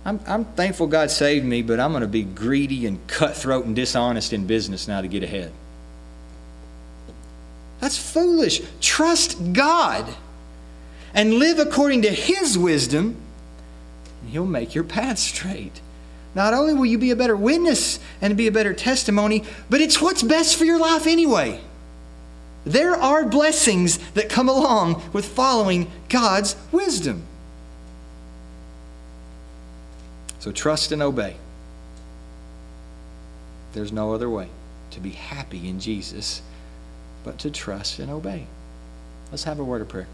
I'm, 0.05 0.21
I'm 0.29 0.45
thankful 0.45 0.87
God 0.87 1.11
saved 1.11 1.45
me, 1.45 1.63
but 1.63 1.81
I'm 1.81 1.91
going 1.91 2.03
to 2.03 2.07
be 2.07 2.23
greedy 2.23 2.87
and 2.87 3.05
cutthroat 3.09 3.65
and 3.65 3.75
dishonest 3.75 4.33
in 4.33 4.47
business 4.47 4.87
now 4.87 5.01
to 5.01 5.09
get 5.09 5.25
ahead. 5.25 5.51
That's 7.81 7.99
foolish. 7.99 8.63
Trust 8.81 9.53
God 9.53 10.15
and 11.15 11.35
live 11.35 11.59
according 11.59 12.03
to 12.03 12.11
His 12.11 12.59
wisdom, 12.59 13.17
and 14.21 14.31
He'll 14.31 14.47
make 14.47 14.75
your 14.75 14.85
path 14.85 15.19
straight. 15.19 15.81
Not 16.35 16.53
only 16.53 16.75
will 16.75 16.87
you 16.87 16.99
be 16.99 17.11
a 17.11 17.17
better 17.17 17.37
witness 17.37 17.99
and 18.21 18.37
be 18.37 18.47
a 18.47 18.53
better 18.53 18.75
testimony, 18.75 19.45
but 19.71 19.81
it's 19.81 20.01
what's 20.01 20.23
best 20.23 20.57
for 20.57 20.65
your 20.67 20.79
life 20.79 21.07
anyway. 21.07 21.61
There 22.67 22.95
are 22.95 23.25
blessings 23.25 23.97
that 24.13 24.29
come 24.29 24.49
along 24.49 25.03
with 25.13 25.25
following 25.25 25.91
God's 26.09 26.57
wisdom. 26.73 27.23
So 30.41 30.53
trust 30.53 30.93
and 30.93 31.01
obey. 31.01 31.37
There's 33.73 33.93
no 33.93 34.13
other 34.13 34.29
way 34.29 34.49
to 34.91 35.01
be 35.01 35.11
happy 35.11 35.69
in 35.69 35.81
Jesus 35.81 36.43
but 37.27 37.41
to 37.41 37.51
trust 37.51 37.99
and 37.99 38.09
obey. 38.09 38.47
Let's 39.33 39.43
have 39.45 39.59
a 39.59 39.65
word 39.65 39.83
of 39.83 39.89
prayer. 39.89 40.07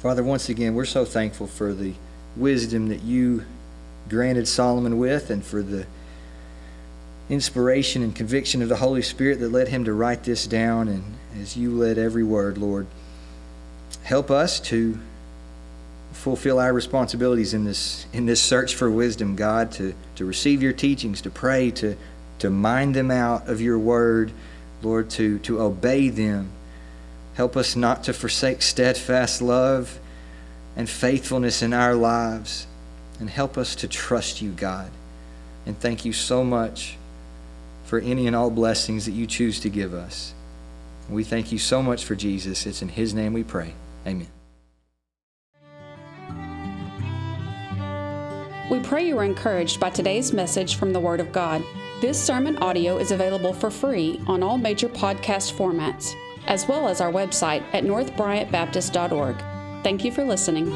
Father, 0.00 0.22
once 0.22 0.50
again, 0.50 0.74
we're 0.74 0.84
so 0.84 1.06
thankful 1.06 1.46
for 1.46 1.72
the 1.72 1.94
wisdom 2.36 2.90
that 2.90 3.02
you 3.02 3.44
granted 4.10 4.46
Solomon 4.46 4.98
with 4.98 5.30
and 5.30 5.42
for 5.42 5.62
the 5.62 5.86
inspiration 7.30 8.02
and 8.02 8.14
conviction 8.14 8.60
of 8.60 8.68
the 8.68 8.76
Holy 8.76 9.00
Spirit 9.00 9.40
that 9.40 9.48
led 9.50 9.68
him 9.68 9.86
to 9.86 9.94
write 9.94 10.24
this 10.24 10.46
down. 10.46 10.86
And 10.86 11.02
as 11.40 11.56
you 11.56 11.72
led 11.72 11.96
every 11.96 12.22
word, 12.22 12.58
Lord, 12.58 12.86
help 14.02 14.30
us 14.30 14.60
to 14.60 14.98
fulfill 16.12 16.58
our 16.58 16.72
responsibilities 16.72 17.54
in 17.54 17.64
this 17.64 18.04
in 18.12 18.26
this 18.26 18.42
search 18.42 18.74
for 18.74 18.90
wisdom, 18.90 19.36
God, 19.36 19.72
to, 19.72 19.94
to 20.16 20.26
receive 20.26 20.62
your 20.62 20.74
teachings, 20.74 21.22
to 21.22 21.30
pray, 21.30 21.70
to, 21.72 21.96
to 22.38 22.50
mind 22.50 22.94
them 22.94 23.10
out 23.10 23.48
of 23.48 23.60
your 23.60 23.78
word, 23.78 24.32
Lord, 24.82 25.10
to, 25.10 25.38
to 25.40 25.60
obey 25.60 26.08
them. 26.08 26.50
Help 27.34 27.56
us 27.56 27.76
not 27.76 28.04
to 28.04 28.12
forsake 28.12 28.62
steadfast 28.62 29.42
love 29.42 29.98
and 30.76 30.88
faithfulness 30.88 31.62
in 31.62 31.72
our 31.72 31.94
lives. 31.94 32.66
And 33.18 33.30
help 33.30 33.56
us 33.56 33.74
to 33.76 33.88
trust 33.88 34.42
you, 34.42 34.50
God. 34.52 34.90
And 35.64 35.78
thank 35.78 36.04
you 36.04 36.12
so 36.12 36.44
much 36.44 36.96
for 37.84 37.98
any 37.98 38.26
and 38.26 38.36
all 38.36 38.50
blessings 38.50 39.06
that 39.06 39.12
you 39.12 39.26
choose 39.26 39.60
to 39.60 39.70
give 39.70 39.94
us. 39.94 40.34
We 41.08 41.24
thank 41.24 41.52
you 41.52 41.58
so 41.58 41.82
much 41.82 42.04
for 42.04 42.14
Jesus. 42.14 42.66
It's 42.66 42.82
in 42.82 42.88
his 42.88 43.14
name 43.14 43.32
we 43.32 43.44
pray. 43.44 43.72
Amen. 44.06 44.28
We 48.70 48.80
pray 48.80 49.06
you 49.06 49.14
were 49.14 49.24
encouraged 49.24 49.78
by 49.78 49.90
today's 49.90 50.32
message 50.32 50.74
from 50.74 50.92
the 50.92 50.98
Word 50.98 51.20
of 51.20 51.30
God. 51.32 51.62
This 51.98 52.22
sermon 52.22 52.58
audio 52.58 52.98
is 52.98 53.10
available 53.10 53.54
for 53.54 53.70
free 53.70 54.20
on 54.26 54.42
all 54.42 54.58
major 54.58 54.86
podcast 54.86 55.54
formats, 55.54 56.14
as 56.46 56.68
well 56.68 56.88
as 56.88 57.00
our 57.00 57.10
website 57.10 57.62
at 57.72 57.84
northbryantbaptist.org. 57.84 59.36
Thank 59.82 60.04
you 60.04 60.12
for 60.12 60.22
listening. 60.22 60.70